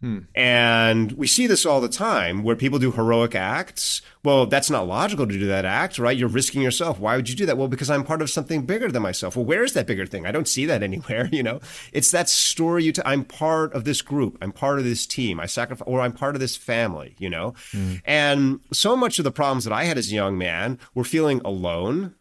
[0.00, 0.20] Hmm.
[0.34, 4.02] And we see this all the time where people do heroic acts.
[4.24, 6.16] Well, that's not logical to do that act, right?
[6.16, 6.98] You're risking yourself.
[6.98, 7.56] Why would you do that?
[7.56, 9.36] Well, because I'm part of something bigger than myself.
[9.36, 10.26] Well, where is that bigger thing?
[10.26, 11.60] I don't see that anywhere, you know?
[11.92, 14.36] It's that story you, i t- I'm part of this group.
[14.42, 15.40] I'm part of this team.
[15.40, 17.54] I sacrifice, or I'm part of this family, you know?
[17.72, 17.94] Hmm.
[18.04, 21.40] And so much of the problems that I had as a young man were feeling
[21.44, 22.14] alone,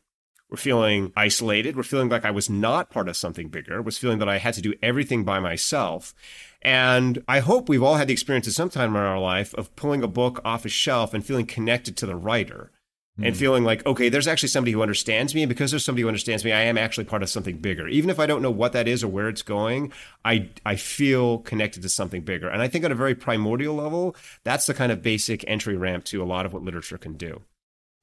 [0.49, 1.75] we're feeling isolated.
[1.75, 4.53] We're feeling like I was not part of something bigger, was feeling that I had
[4.53, 6.13] to do everything by myself.
[6.65, 9.75] And I hope we've all had the experience at some time in our life of
[9.75, 12.71] pulling a book off a shelf and feeling connected to the writer
[13.19, 13.25] mm.
[13.25, 13.39] and hmm.
[13.39, 15.43] feeling like, okay, there's actually somebody who understands me.
[15.43, 17.87] And because there's somebody who understands me, I am actually part of something bigger.
[17.87, 19.93] Even if I don't know what that is or where it's going,
[20.25, 22.49] I, I feel connected to something bigger.
[22.49, 26.03] And I think on a very primordial level, that's the kind of basic entry ramp
[26.05, 27.41] to a lot of what literature can do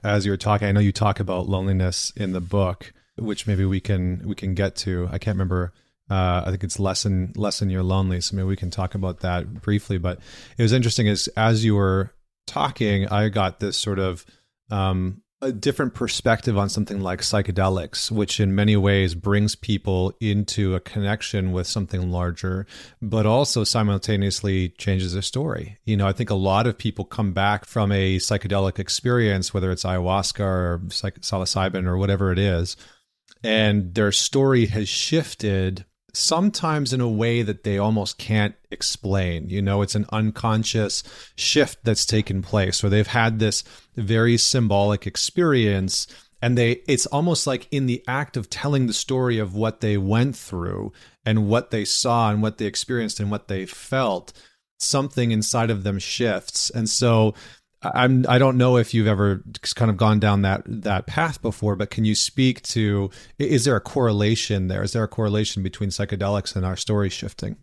[0.05, 3.65] as you were talking, I know you talk about loneliness in the book, which maybe
[3.65, 5.09] we can we can get to.
[5.11, 5.73] I can't remember.
[6.13, 8.21] Uh, I think it's lessen lessen you're lonely.
[8.21, 9.97] So maybe we can talk about that briefly.
[9.97, 10.19] But
[10.59, 12.13] it was interesting as as you were
[12.47, 14.27] talking, I got this sort of
[14.71, 20.75] um, a different perspective on something like psychedelics, which in many ways brings people into
[20.75, 22.67] a connection with something larger,
[23.01, 25.79] but also simultaneously changes their story.
[25.87, 29.71] You know, I think a lot of people come back from a psychedelic experience, whether
[29.71, 32.77] it's ayahuasca or psilocybin or whatever it is,
[33.43, 39.49] and their story has shifted sometimes in a way that they almost can't explain.
[39.49, 41.03] You know, it's an unconscious
[41.37, 43.65] shift that's taken place, or they've had this
[43.97, 46.07] very symbolic experience.
[46.43, 49.97] And they, it's almost like in the act of telling the story of what they
[49.97, 50.93] went through
[51.25, 54.33] and what they saw and what they experienced and what they felt,
[54.81, 56.69] something inside of them shifts.
[56.69, 57.35] And so
[57.83, 59.43] I'm I don't know if you've ever
[59.75, 63.77] kind of gone down that that path before, but can you speak to is there
[63.77, 64.83] a correlation there?
[64.83, 67.57] Is there a correlation between psychedelics and our story shifting?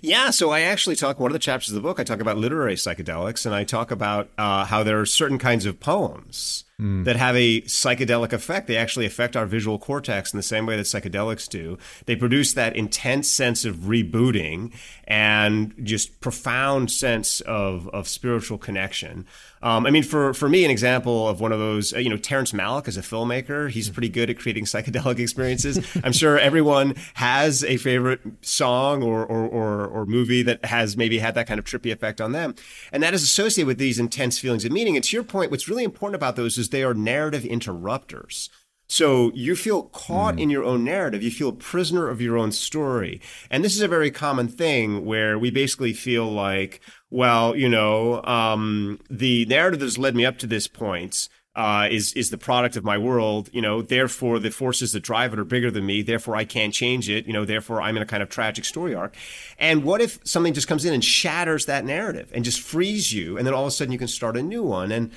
[0.00, 2.00] Yeah, so I actually talk one of the chapters of the book.
[2.00, 5.66] I talk about literary psychedelics, and I talk about uh, how there are certain kinds
[5.66, 7.04] of poems mm.
[7.04, 8.66] that have a psychedelic effect.
[8.66, 11.78] They actually affect our visual cortex in the same way that psychedelics do.
[12.06, 14.72] They produce that intense sense of rebooting
[15.04, 19.26] and just profound sense of of spiritual connection.
[19.62, 22.16] Um, I mean, for for me, an example of one of those, uh, you know,
[22.16, 23.70] Terrence Malick is a filmmaker.
[23.70, 25.78] He's pretty good at creating psychedelic experiences.
[26.02, 31.18] I'm sure everyone has a favorite song or, or or or movie that has maybe
[31.18, 32.54] had that kind of trippy effect on them,
[32.90, 34.96] and that is associated with these intense feelings of meaning.
[34.96, 38.50] And to your point, what's really important about those is they are narrative interrupters.
[38.92, 40.42] So you feel caught mm.
[40.42, 41.22] in your own narrative.
[41.22, 43.22] You feel a prisoner of your own story.
[43.50, 48.22] And this is a very common thing where we basically feel like, well, you know,
[48.24, 52.76] um, the narrative that's led me up to this point uh, is is the product
[52.76, 53.48] of my world.
[53.52, 56.02] You know, therefore the forces that drive it are bigger than me.
[56.02, 57.26] Therefore I can't change it.
[57.26, 59.16] You know, therefore I'm in a kind of tragic story arc.
[59.58, 63.38] And what if something just comes in and shatters that narrative and just frees you,
[63.38, 64.92] and then all of a sudden you can start a new one?
[64.92, 65.12] And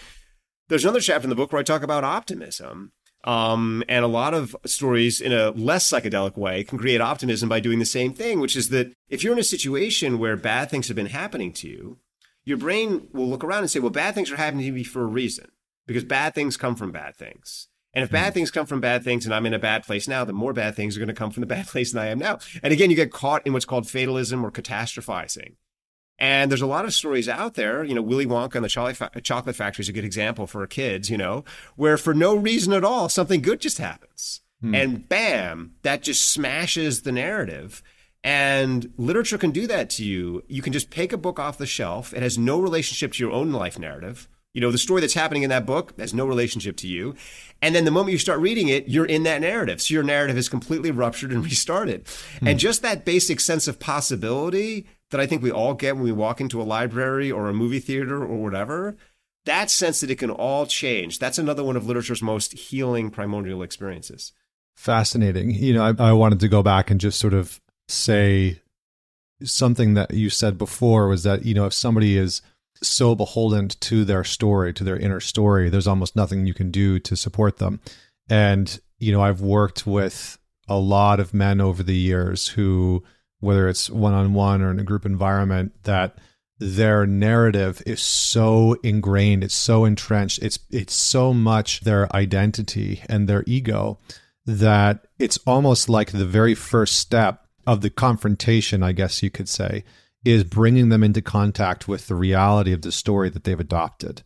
[0.67, 2.91] there's another chapter in the book where I talk about optimism
[3.25, 7.59] um, and a lot of stories in a less psychedelic way can create optimism by
[7.59, 10.87] doing the same thing, which is that if you're in a situation where bad things
[10.87, 11.97] have been happening to you,
[12.43, 15.01] your brain will look around and say, well, bad things are happening to me for
[15.01, 15.47] a reason
[15.87, 17.67] because bad things come from bad things.
[17.95, 18.33] And if bad hmm.
[18.35, 20.75] things come from bad things and I'm in a bad place now, then more bad
[20.75, 22.39] things are going to come from the bad place than I am now.
[22.61, 25.55] And again, you get caught in what's called fatalism or catastrophizing.
[26.17, 29.55] And there's a lot of stories out there, you know, Willy Wonka and the Chocolate
[29.55, 31.43] Factory is a good example for kids, you know,
[31.75, 34.41] where for no reason at all, something good just happens.
[34.61, 34.75] Hmm.
[34.75, 37.83] And bam, that just smashes the narrative.
[38.23, 40.43] And literature can do that to you.
[40.47, 42.13] You can just pick a book off the shelf.
[42.13, 44.29] It has no relationship to your own life narrative.
[44.53, 47.13] You know, the story that's happening in that book has no relationship to you.
[47.61, 49.81] And then the moment you start reading it, you're in that narrative.
[49.81, 52.07] So your narrative is completely ruptured and restarted.
[52.39, 52.47] Hmm.
[52.47, 56.11] And just that basic sense of possibility that I think we all get when we
[56.11, 58.97] walk into a library or a movie theater or whatever,
[59.45, 61.19] that sense that it can all change.
[61.19, 64.33] That's another one of literature's most healing primordial experiences.
[64.75, 65.51] Fascinating.
[65.51, 68.59] You know, I, I wanted to go back and just sort of say
[69.41, 72.41] something that you said before was that, you know, if somebody is
[72.83, 76.99] so beholden to their story, to their inner story, there's almost nothing you can do
[76.99, 77.79] to support them.
[78.27, 83.01] And, you know, I've worked with a lot of men over the years who
[83.39, 86.17] whether it's one on one or in a group environment, that
[86.59, 93.27] their narrative is so ingrained, it's so entrenched, it's it's so much their identity and
[93.27, 93.99] their ego
[94.45, 99.49] that it's almost like the very first step of the confrontation, I guess you could
[99.49, 99.83] say,
[100.23, 104.21] is bringing them into contact with the reality of the story that they've adopted.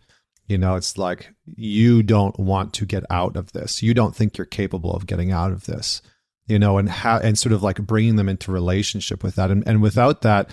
[0.47, 3.81] You know, it's like you don't want to get out of this.
[3.83, 6.01] You don't think you're capable of getting out of this.
[6.49, 9.65] You know, and how and sort of like bringing them into relationship with that, and
[9.67, 10.49] and without that,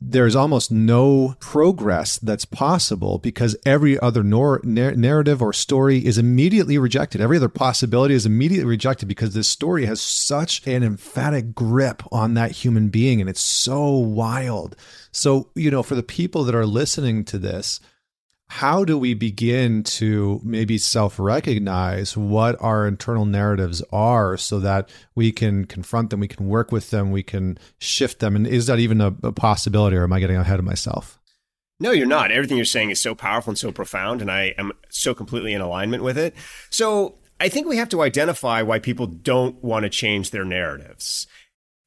[0.00, 6.78] there's almost no progress that's possible because every other nor- narrative or story is immediately
[6.78, 7.20] rejected.
[7.20, 12.34] Every other possibility is immediately rejected because this story has such an emphatic grip on
[12.34, 14.76] that human being and it's so wild.
[15.10, 17.80] So, you know, for the people that are listening to this,
[18.50, 24.88] how do we begin to maybe self recognize what our internal narratives are so that
[25.14, 28.34] we can confront them, we can work with them, we can shift them?
[28.34, 31.18] And is that even a, a possibility, or am I getting ahead of myself?
[31.80, 32.32] No, you're not.
[32.32, 35.60] Everything you're saying is so powerful and so profound, and I am so completely in
[35.60, 36.34] alignment with it.
[36.70, 41.26] So I think we have to identify why people don't want to change their narratives.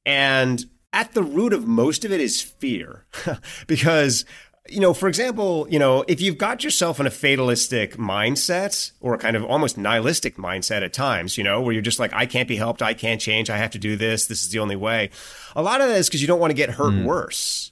[0.05, 3.05] And at the root of most of it is fear,
[3.67, 4.25] because
[4.69, 9.13] you know, for example, you know, if you've got yourself in a fatalistic mindset or
[9.15, 12.25] a kind of almost nihilistic mindset at times, you know, where you're just like, I
[12.25, 14.75] can't be helped, I can't change, I have to do this, this is the only
[14.75, 15.09] way.
[15.55, 17.05] A lot of that is because you don't want to get hurt mm.
[17.05, 17.71] worse.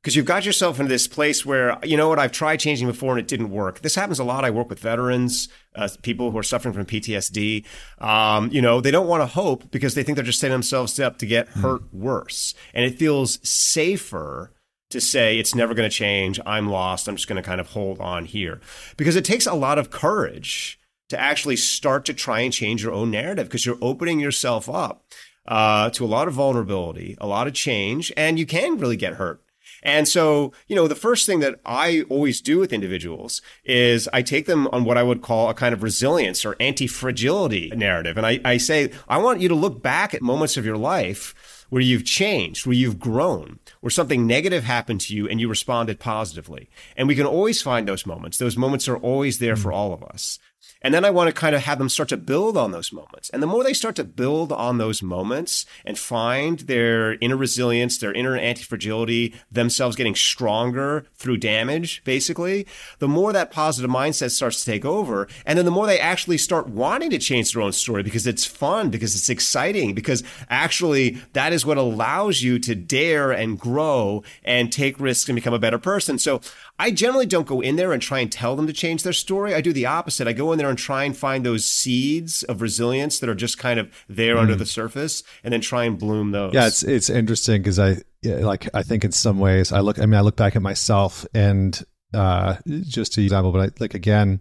[0.00, 3.10] Because you've got yourself into this place where, you know what, I've tried changing before
[3.10, 3.80] and it didn't work.
[3.80, 4.44] This happens a lot.
[4.44, 7.66] I work with veterans, uh, people who are suffering from PTSD.
[8.00, 11.00] Um, you know, they don't want to hope because they think they're just setting themselves
[11.00, 11.60] up to get mm.
[11.62, 12.54] hurt worse.
[12.72, 14.52] And it feels safer
[14.90, 16.40] to say it's never going to change.
[16.46, 17.08] I'm lost.
[17.08, 18.60] I'm just going to kind of hold on here
[18.96, 22.92] because it takes a lot of courage to actually start to try and change your
[22.92, 25.04] own narrative because you're opening yourself up
[25.46, 29.14] uh, to a lot of vulnerability, a lot of change, and you can really get
[29.14, 29.42] hurt.
[29.82, 34.22] And so, you know, the first thing that I always do with individuals is I
[34.22, 38.16] take them on what I would call a kind of resilience or anti fragility narrative.
[38.16, 41.57] And I, I say, I want you to look back at moments of your life
[41.68, 46.00] where you've changed, where you've grown, where something negative happened to you and you responded
[46.00, 46.68] positively.
[46.96, 48.38] And we can always find those moments.
[48.38, 49.74] Those moments are always there for mm.
[49.74, 50.38] all of us.
[50.82, 53.30] And then I want to kind of have them start to build on those moments.
[53.30, 57.98] And the more they start to build on those moments and find their inner resilience,
[57.98, 62.66] their inner anti fragility, themselves getting stronger through damage, basically,
[63.00, 65.26] the more that positive mindset starts to take over.
[65.44, 68.44] And then the more they actually start wanting to change their own story because it's
[68.44, 74.22] fun, because it's exciting, because actually that is what allows you to dare and grow
[74.44, 76.18] and take risks and become a better person.
[76.18, 76.40] So
[76.78, 79.54] I generally don't go in there and try and tell them to change their story.
[79.54, 80.28] I do the opposite.
[80.28, 83.58] I go in there and try and find those seeds of resilience that are just
[83.58, 84.40] kind of there mm.
[84.40, 86.54] under the surface and then try and bloom those.
[86.54, 90.06] Yeah, it's it's interesting because I like I think in some ways I look I
[90.06, 91.80] mean I look back at myself and
[92.14, 94.40] uh just to example but I, like again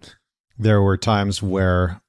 [0.57, 2.01] there were times where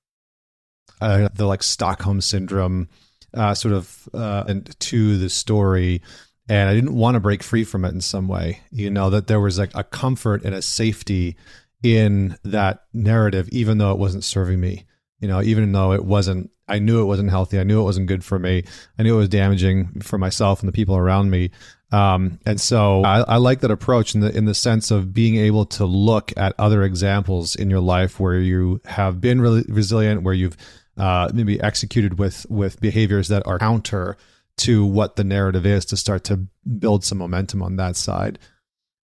[1.00, 2.88] uh, the like Stockholm syndrome
[3.34, 6.02] uh, sort of uh, and to the story
[6.48, 8.60] and I didn't want to break free from it in some way.
[8.70, 11.36] You know that there was like a comfort and a safety
[11.82, 14.84] in that narrative, even though it wasn't serving me.
[15.20, 17.58] You know, even though it wasn't, I knew it wasn't healthy.
[17.58, 18.62] I knew it wasn't good for me.
[18.98, 21.50] I knew it was damaging for myself and the people around me.
[21.90, 25.36] Um, and so I, I, like that approach in the in the sense of being
[25.36, 30.22] able to look at other examples in your life where you have been really resilient,
[30.22, 30.56] where you've
[30.98, 34.18] uh, maybe executed with with behaviors that are counter
[34.58, 36.46] to what the narrative is to start to
[36.78, 38.38] build some momentum on that side.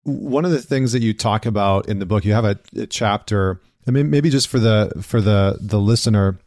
[0.03, 2.87] One of the things that you talk about in the book, you have a, a
[2.87, 3.61] chapter.
[3.87, 6.39] I mean, maybe just for the for the the listener,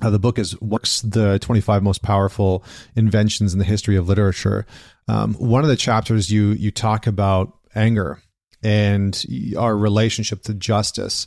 [0.00, 2.64] uh, the book is what's the 25 most powerful
[2.96, 4.66] inventions in the history of literature.
[5.06, 8.22] Um, one of the chapters you you talk about anger
[8.62, 9.24] and
[9.56, 11.26] our relationship to justice,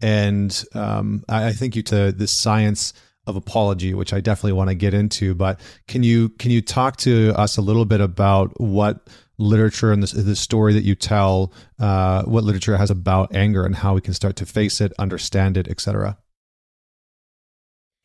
[0.00, 2.92] and um, I, I think you to the science
[3.26, 5.34] of apology, which I definitely want to get into.
[5.34, 9.08] But can you can you talk to us a little bit about what
[9.40, 13.76] literature and the, the story that you tell, uh, what literature has about anger and
[13.76, 16.18] how we can start to face it, understand it, etc.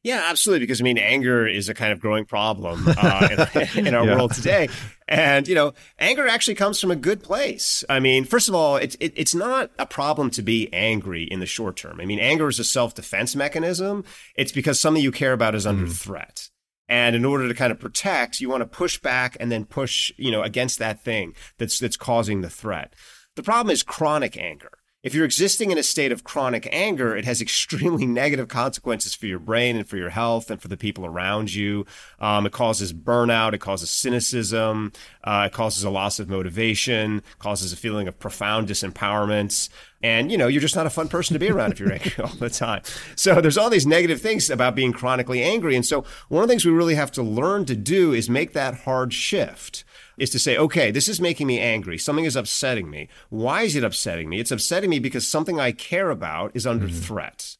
[0.05, 0.59] Yeah, absolutely.
[0.59, 4.15] Because I mean, anger is a kind of growing problem uh, in, in, our yeah.
[4.15, 4.69] world today,
[5.07, 7.83] and you know, anger actually comes from a good place.
[7.89, 11.39] I mean, first of all, it's it, it's not a problem to be angry in
[11.39, 11.99] the short term.
[11.99, 14.03] I mean, anger is a self defense mechanism.
[14.35, 15.99] It's because something you care about is under mm.
[15.99, 16.49] threat.
[16.87, 20.11] And in order to kind of protect, you want to push back and then push,
[20.17, 22.93] you know, against that thing that's that's causing the threat.
[23.35, 24.71] The problem is chronic anger.
[25.05, 29.27] If you're existing in a state of chronic anger, it has extremely negative consequences for
[29.27, 31.85] your brain and for your health and for the people around you.
[32.19, 33.53] Um, it causes burnout.
[33.53, 34.93] It causes cynicism.
[35.23, 37.21] Uh, it causes a loss of motivation.
[37.37, 39.69] Causes a feeling of profound disempowerment.
[40.01, 42.13] And, you know, you're just not a fun person to be around if you're angry
[42.23, 42.81] all the time.
[43.15, 45.75] So there's all these negative things about being chronically angry.
[45.75, 48.53] And so one of the things we really have to learn to do is make
[48.53, 49.83] that hard shift
[50.17, 51.97] is to say, okay, this is making me angry.
[51.97, 53.07] Something is upsetting me.
[53.29, 54.39] Why is it upsetting me?
[54.39, 56.99] It's upsetting me because something I care about is under mm-hmm.
[56.99, 57.57] threat.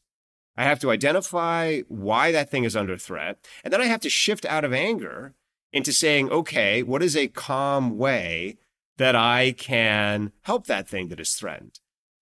[0.56, 3.38] I have to identify why that thing is under threat.
[3.62, 5.34] And then I have to shift out of anger
[5.72, 8.56] into saying, okay, what is a calm way
[8.96, 11.80] that I can help that thing that is threatened?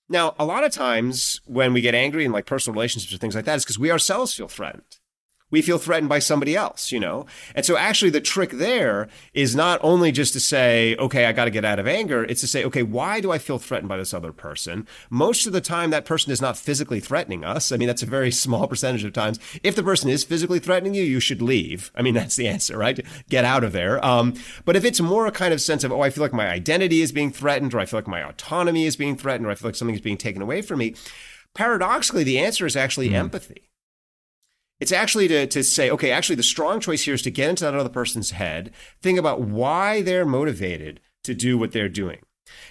[0.09, 3.37] Now, a lot of times when we get angry in like personal relationships or things
[3.37, 4.99] like that, it's because we ourselves feel threatened
[5.51, 7.27] we feel threatened by somebody else, you know?
[7.55, 11.45] And so actually the trick there is not only just to say, okay, I got
[11.45, 12.25] to get out of anger.
[12.25, 14.87] It's to say, okay, why do I feel threatened by this other person?
[15.11, 17.71] Most of the time that person is not physically threatening us.
[17.71, 19.39] I mean, that's a very small percentage of times.
[19.63, 21.93] If the person is physically threatening you, you should leave.
[21.95, 22.99] I mean, that's the answer, right?
[23.29, 24.05] Get out of there.
[24.05, 24.35] Um,
[24.65, 27.01] but if it's more a kind of sense of, oh, I feel like my identity
[27.01, 29.69] is being threatened, or I feel like my autonomy is being threatened, or I feel
[29.69, 30.95] like something is being taken away from me,
[31.55, 33.15] paradoxically, the answer is actually mm.
[33.15, 33.71] empathy.
[34.85, 37.65] It's actually to, to say, okay, actually, the strong choice here is to get into
[37.65, 38.71] that other person's head,
[39.01, 42.19] think about why they're motivated to do what they're doing.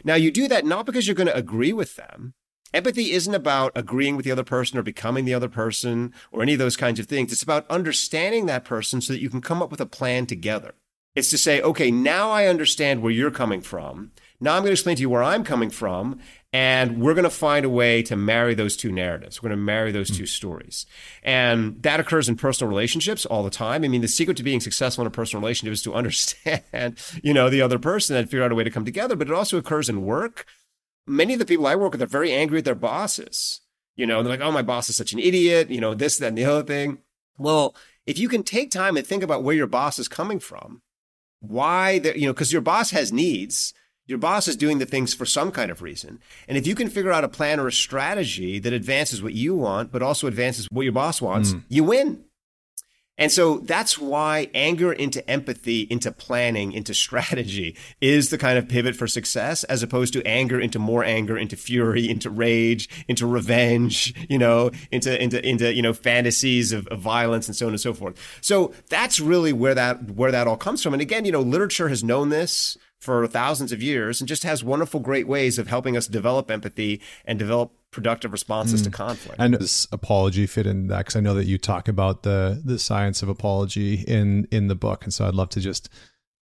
[0.03, 2.35] Now, you do that not because you're going to agree with them.
[2.71, 6.53] Empathy isn't about agreeing with the other person or becoming the other person or any
[6.53, 7.31] of those kinds of things.
[7.31, 10.75] It's about understanding that person so that you can come up with a plan together.
[11.15, 14.11] It's to say, okay, now I understand where you're coming from.
[14.43, 16.19] Now I'm going to explain to you where I'm coming from.
[16.51, 19.41] And we're going to find a way to marry those two narratives.
[19.41, 20.17] We're going to marry those hmm.
[20.17, 20.85] two stories.
[21.23, 23.83] And that occurs in personal relationships all the time.
[23.83, 27.33] I mean, the secret to being successful in a personal relationship is to understand, you
[27.33, 29.15] know, the other person and figure out a way to come together.
[29.15, 30.45] But it also occurs in work.
[31.07, 33.61] Many of the people I work with are very angry at their bosses.
[33.95, 36.27] You know, they're like, oh, my boss is such an idiot, you know, this, that,
[36.27, 36.99] and the other thing.
[37.37, 37.75] Well,
[38.05, 40.81] if you can take time and think about where your boss is coming from,
[41.39, 43.73] why, you know, because your boss has needs
[44.05, 46.19] your boss is doing the things for some kind of reason.
[46.47, 49.55] And if you can figure out a plan or a strategy that advances what you
[49.55, 51.63] want, but also advances what your boss wants, mm.
[51.69, 52.25] you win.
[53.15, 58.67] And so that's why anger into empathy, into planning, into strategy is the kind of
[58.67, 63.27] pivot for success, as opposed to anger into more anger, into fury, into rage, into
[63.27, 67.73] revenge, you know, into, into, into, you know, fantasies of, of violence and so on
[67.73, 68.17] and so forth.
[68.41, 70.93] So that's really where that, where that all comes from.
[70.93, 74.63] And again, you know, literature has known this for thousands of years and just has
[74.63, 78.85] wonderful, great ways of helping us develop empathy and develop productive responses mm.
[78.85, 79.39] to conflict.
[79.39, 80.99] And does apology fit in that?
[80.99, 84.75] Because I know that you talk about the the science of apology in in the
[84.75, 85.89] book, and so I'd love to just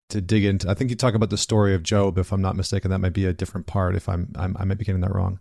[0.10, 0.70] to dig into.
[0.70, 2.92] I think you talk about the story of Job, if I'm not mistaken.
[2.92, 3.96] That might be a different part.
[3.96, 5.40] If I'm, I'm I might be getting that wrong.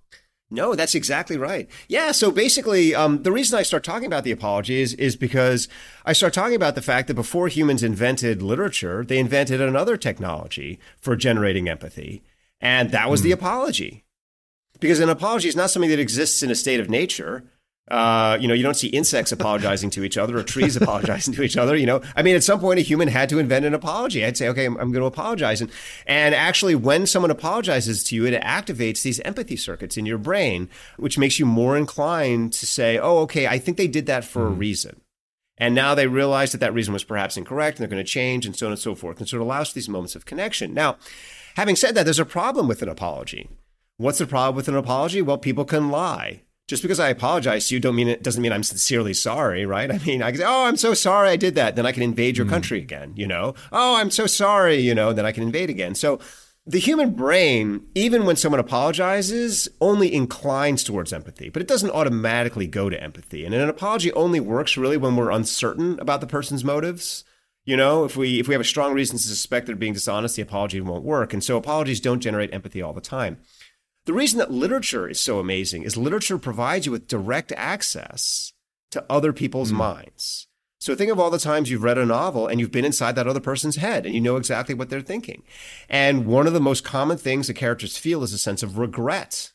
[0.50, 1.68] No, that's exactly right.
[1.86, 2.10] Yeah.
[2.10, 5.68] So basically, um, the reason I start talking about the apology is, is because
[6.04, 10.80] I start talking about the fact that before humans invented literature, they invented another technology
[10.98, 12.22] for generating empathy.
[12.60, 13.24] And that was mm.
[13.24, 13.34] the hmm.
[13.34, 14.04] apology.
[14.80, 17.44] Because an apology is not something that exists in a state of nature.
[17.90, 21.42] Uh, you know, you don't see insects apologizing to each other or trees apologizing to
[21.42, 21.74] each other.
[21.74, 24.24] You know, I mean, at some point, a human had to invent an apology.
[24.24, 25.60] I'd say, okay, I'm, I'm going to apologize.
[25.60, 25.70] And,
[26.06, 30.68] and actually, when someone apologizes to you, it activates these empathy circuits in your brain,
[30.98, 34.42] which makes you more inclined to say, oh, okay, I think they did that for
[34.42, 34.48] mm.
[34.48, 35.00] a reason.
[35.58, 38.46] And now they realize that that reason was perhaps incorrect and they're going to change
[38.46, 39.18] and so on and so forth.
[39.18, 40.72] And so it allows these moments of connection.
[40.72, 40.96] Now,
[41.56, 43.50] having said that, there's a problem with an apology.
[43.96, 45.20] What's the problem with an apology?
[45.20, 48.52] Well, people can lie just because I apologize to you don't mean it doesn't mean
[48.52, 49.90] I'm sincerely sorry, right?
[49.90, 52.04] I mean, I can say, "Oh, I'm so sorry I did that." Then I can
[52.04, 52.50] invade your mm.
[52.50, 53.54] country again, you know.
[53.72, 55.96] "Oh, I'm so sorry," you know, then I can invade again.
[55.96, 56.20] So
[56.64, 62.68] the human brain, even when someone apologizes, only inclines towards empathy, but it doesn't automatically
[62.68, 63.44] go to empathy.
[63.44, 67.24] And an apology only works really when we're uncertain about the person's motives.
[67.64, 70.36] You know, if we if we have a strong reason to suspect they're being dishonest,
[70.36, 71.32] the apology won't work.
[71.32, 73.38] And so apologies don't generate empathy all the time.
[74.10, 78.52] The reason that literature is so amazing is literature provides you with direct access
[78.90, 79.76] to other people's mm.
[79.76, 80.48] minds.
[80.80, 83.28] So think of all the times you've read a novel and you've been inside that
[83.28, 85.44] other person's head and you know exactly what they're thinking.
[85.88, 89.52] And one of the most common things that characters feel is a sense of regret.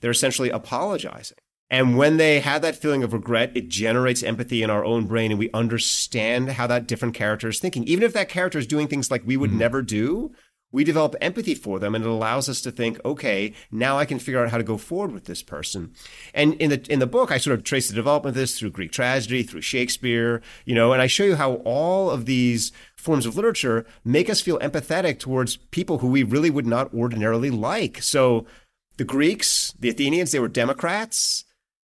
[0.00, 1.38] They're essentially apologizing.
[1.70, 5.30] And when they have that feeling of regret, it generates empathy in our own brain
[5.30, 7.84] and we understand how that different character is thinking.
[7.84, 9.58] Even if that character is doing things like we would mm.
[9.58, 10.32] never do,
[10.74, 14.18] we develop empathy for them and it allows us to think okay now i can
[14.18, 15.92] figure out how to go forward with this person.
[16.34, 18.70] And in the in the book i sort of trace the development of this through
[18.70, 23.24] greek tragedy through shakespeare you know and i show you how all of these forms
[23.24, 28.02] of literature make us feel empathetic towards people who we really would not ordinarily like.
[28.02, 28.46] So
[28.96, 31.44] the greeks the athenians they were democrats.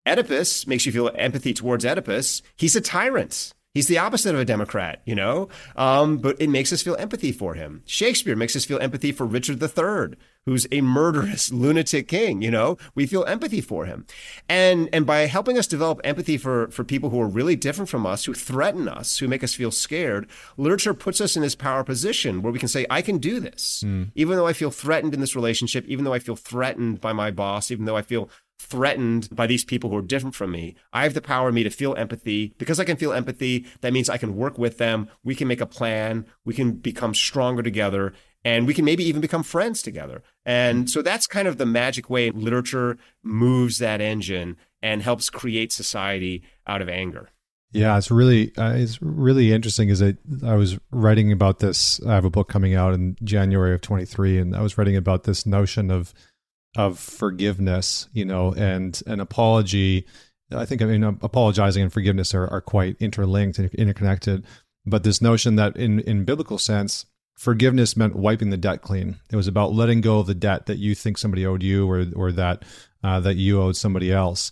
[0.08, 2.42] Oedipus makes you feel empathy towards oedipus.
[2.56, 5.50] He's a tyrant He's the opposite of a Democrat, you know?
[5.76, 7.84] Um, but it makes us feel empathy for him.
[7.86, 10.18] Shakespeare makes us feel empathy for Richard III,
[10.48, 12.80] who's a murderous lunatic king, you know?
[12.96, 14.08] We feel empathy for him.
[14.50, 18.08] And and by helping us develop empathy for for people who are really different from
[18.08, 21.84] us, who threaten us, who make us feel scared, literature puts us in this power
[21.84, 23.84] position where we can say, I can do this.
[23.86, 24.10] Mm.
[24.16, 27.30] Even though I feel threatened in this relationship, even though I feel threatened by my
[27.30, 28.28] boss, even though I feel
[28.60, 30.76] threatened by these people who are different from me.
[30.92, 32.54] I have the power in me to feel empathy.
[32.58, 35.10] Because I can feel empathy, that means I can work with them.
[35.24, 36.26] We can make a plan.
[36.46, 38.14] We can become stronger together.
[38.44, 40.24] And we can maybe even become friends together.
[40.46, 45.72] And so that's kind of the magic way literature moves that engine and helps create
[45.72, 47.30] society out of anger.
[47.74, 49.90] Yeah, it's really uh, it's really interesting.
[49.90, 52.00] Is I I was writing about this.
[52.08, 55.26] I have a book coming out in January of 23, and I was writing about
[55.26, 56.14] this notion of
[56.78, 60.06] of forgiveness, you know, and an apology.
[60.56, 64.46] I think I mean apologizing and forgiveness are, are quite interlinked and interconnected.
[64.86, 67.06] But this notion that in in biblical sense,
[67.36, 69.18] forgiveness meant wiping the debt clean.
[69.32, 72.06] It was about letting go of the debt that you think somebody owed you or
[72.16, 72.64] or that
[73.04, 74.52] uh, that you owed somebody else.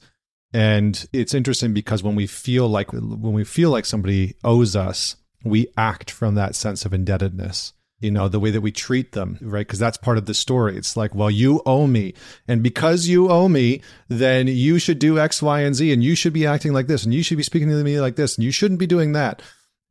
[0.52, 5.16] And it's interesting because when we feel like when we feel like somebody owes us,
[5.44, 9.38] we act from that sense of indebtedness you know the way that we treat them
[9.41, 9.66] right?
[9.66, 10.78] Because that's part of the story.
[10.78, 12.14] It's like well you owe me.
[12.48, 16.16] And because you owe me then you should do x y and z and you
[16.16, 18.43] should be acting like this and you should be speaking to me like this and
[18.43, 19.41] you shouldn't be doing that.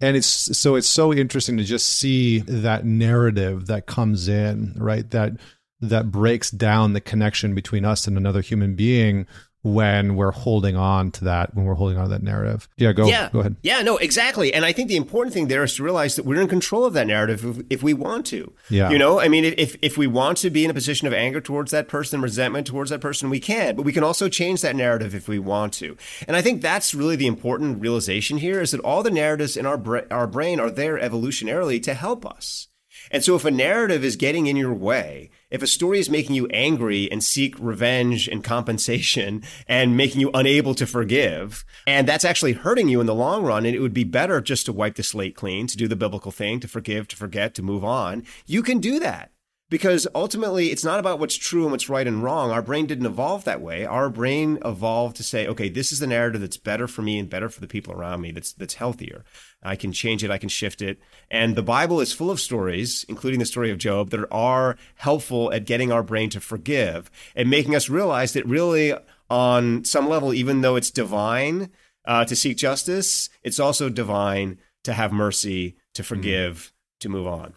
[0.00, 5.08] And it's so it's so interesting to just see that narrative that comes in right?
[5.10, 5.38] That
[5.80, 9.26] that breaks down the connection between us and another human being
[9.64, 12.68] when we're holding on to that, when we're holding on to that narrative.
[12.76, 13.30] Yeah, go, yeah.
[13.32, 13.56] go ahead.
[13.62, 14.52] Yeah, no, exactly.
[14.52, 16.92] And I think the important thing there is to realize that we're in control of
[16.92, 18.52] that narrative if, if, we want to.
[18.68, 18.90] Yeah.
[18.90, 21.40] You know, I mean, if, if we want to be in a position of anger
[21.40, 24.76] towards that person, resentment towards that person, we can, but we can also change that
[24.76, 25.96] narrative if we want to.
[26.28, 29.64] And I think that's really the important realization here is that all the narratives in
[29.64, 32.68] our, bra- our brain are there evolutionarily to help us.
[33.10, 36.34] And so if a narrative is getting in your way, if a story is making
[36.34, 42.24] you angry and seek revenge and compensation and making you unable to forgive, and that's
[42.24, 44.96] actually hurting you in the long run, and it would be better just to wipe
[44.96, 48.24] the slate clean, to do the biblical thing, to forgive, to forget, to move on,
[48.46, 49.30] you can do that
[49.70, 52.50] because ultimately it's not about what's true and what's right and wrong.
[52.50, 53.84] Our brain didn't evolve that way.
[53.84, 57.30] Our brain evolved to say, okay, this is the narrative that's better for me and
[57.30, 58.30] better for the people around me.
[58.30, 59.24] That's that's healthier.
[59.62, 60.30] I can change it.
[60.30, 60.98] I can shift it.
[61.30, 65.50] And the Bible is full of stories, including the story of Job, that are helpful
[65.52, 68.94] at getting our brain to forgive and making us realize that really,
[69.30, 71.70] on some level, even though it's divine
[72.04, 77.00] uh, to seek justice, it's also divine to have mercy, to forgive, mm.
[77.00, 77.54] to move on.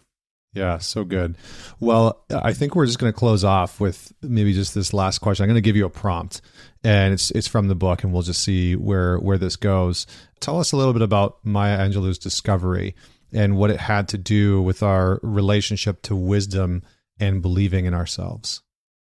[0.58, 1.36] Yeah, so good.
[1.78, 5.44] Well, I think we're just going to close off with maybe just this last question.
[5.44, 6.40] I'm going to give you a prompt,
[6.82, 10.04] and it's it's from the book, and we'll just see where where this goes.
[10.40, 12.96] Tell us a little bit about Maya Angelou's discovery
[13.32, 16.82] and what it had to do with our relationship to wisdom
[17.20, 18.62] and believing in ourselves.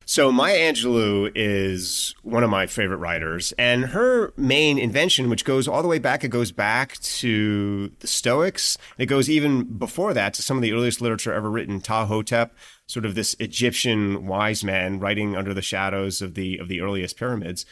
[0.07, 5.67] So Maya Angelou is one of my favorite writers, and her main invention, which goes
[5.67, 8.77] all the way back, it goes back to the Stoics.
[8.99, 12.51] It goes even before that to some of the earliest literature ever written, Ptahhotep,
[12.85, 17.17] sort of this Egyptian wise man writing under the shadows of the of the earliest
[17.17, 17.65] pyramids.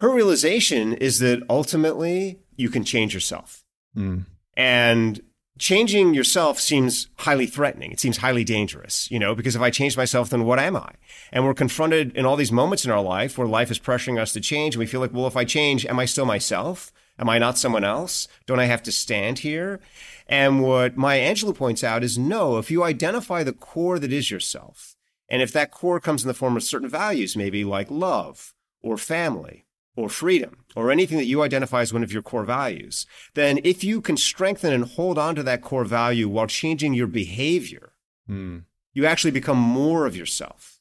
[0.00, 3.64] Her realization is that ultimately you can change yourself.
[3.96, 4.26] Mm.
[4.54, 5.22] And
[5.58, 7.92] changing yourself seems highly threatening.
[7.92, 10.92] It seems highly dangerous, you know, because if I change myself, then what am I?
[11.32, 14.32] And we're confronted in all these moments in our life where life is pressuring us
[14.32, 14.74] to change.
[14.74, 16.92] And we feel like, well, if I change, am I still myself?
[17.18, 18.28] Am I not someone else?
[18.46, 19.80] Don't I have to stand here?
[20.28, 24.30] And what Maya Angelou points out is no, if you identify the core that is
[24.30, 24.94] yourself,
[25.28, 28.96] and if that core comes in the form of certain values, maybe like love or
[28.96, 29.64] family
[29.98, 33.82] or freedom or anything that you identify as one of your core values, then if
[33.82, 37.94] you can strengthen and hold on to that core value while changing your behavior,
[38.30, 38.62] mm.
[38.92, 40.78] you actually become more of yourself.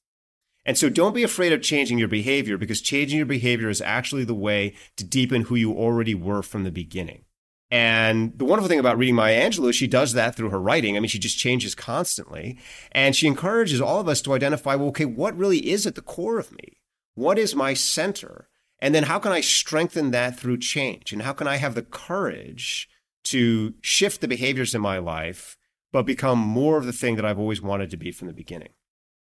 [0.65, 4.23] And so don't be afraid of changing your behavior because changing your behavior is actually
[4.23, 7.23] the way to deepen who you already were from the beginning.
[7.71, 10.95] And the wonderful thing about reading Maya Angelou is she does that through her writing.
[10.95, 12.59] I mean, she just changes constantly.
[12.91, 16.01] And she encourages all of us to identify, well, okay, what really is at the
[16.01, 16.81] core of me?
[17.15, 18.47] What is my center?
[18.79, 21.11] And then how can I strengthen that through change?
[21.11, 22.87] And how can I have the courage
[23.25, 25.57] to shift the behaviors in my life,
[25.91, 28.69] but become more of the thing that I've always wanted to be from the beginning?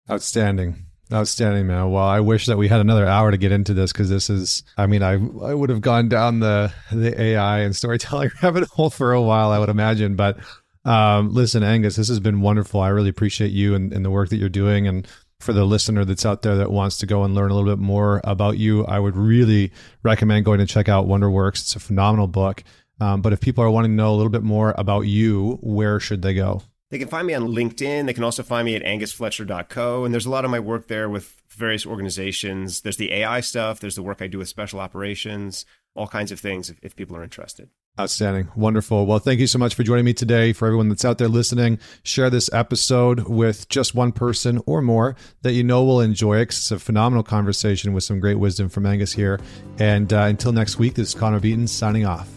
[0.10, 0.86] Outstanding.
[1.12, 1.92] Outstanding, man.
[1.92, 4.64] Well, I wish that we had another hour to get into this because this is,
[4.78, 8.90] I mean, I I would have gone down the the AI and storytelling rabbit hole
[8.90, 10.16] for a while, I would imagine.
[10.16, 10.38] But
[10.86, 12.82] um, listen, Angus, this has been wonderful.
[12.82, 14.88] I really appreciate you and, and the work that you're doing.
[14.88, 15.08] And
[15.44, 17.82] for the listener that's out there that wants to go and learn a little bit
[17.82, 19.72] more about you, I would really
[20.02, 21.62] recommend going to check out Wonderworks.
[21.62, 22.64] It's a phenomenal book.
[23.00, 26.00] Um, but if people are wanting to know a little bit more about you, where
[26.00, 26.62] should they go?
[26.90, 28.06] They can find me on LinkedIn.
[28.06, 30.06] They can also find me at angusfletcher.co.
[30.06, 32.82] And there's a lot of my work there with various organizations.
[32.82, 35.66] There's the AI stuff, there's the work I do with special operations,
[35.96, 37.70] all kinds of things if, if people are interested.
[38.00, 38.48] Outstanding.
[38.56, 39.06] Wonderful.
[39.06, 40.52] Well, thank you so much for joining me today.
[40.52, 45.16] For everyone that's out there listening, share this episode with just one person or more
[45.44, 46.50] that you know will enjoy it.
[46.50, 49.40] It's a phenomenal conversation with some great wisdom from Angus here.
[49.78, 52.28] And uh, until next week, this is Connor Beaton signing off.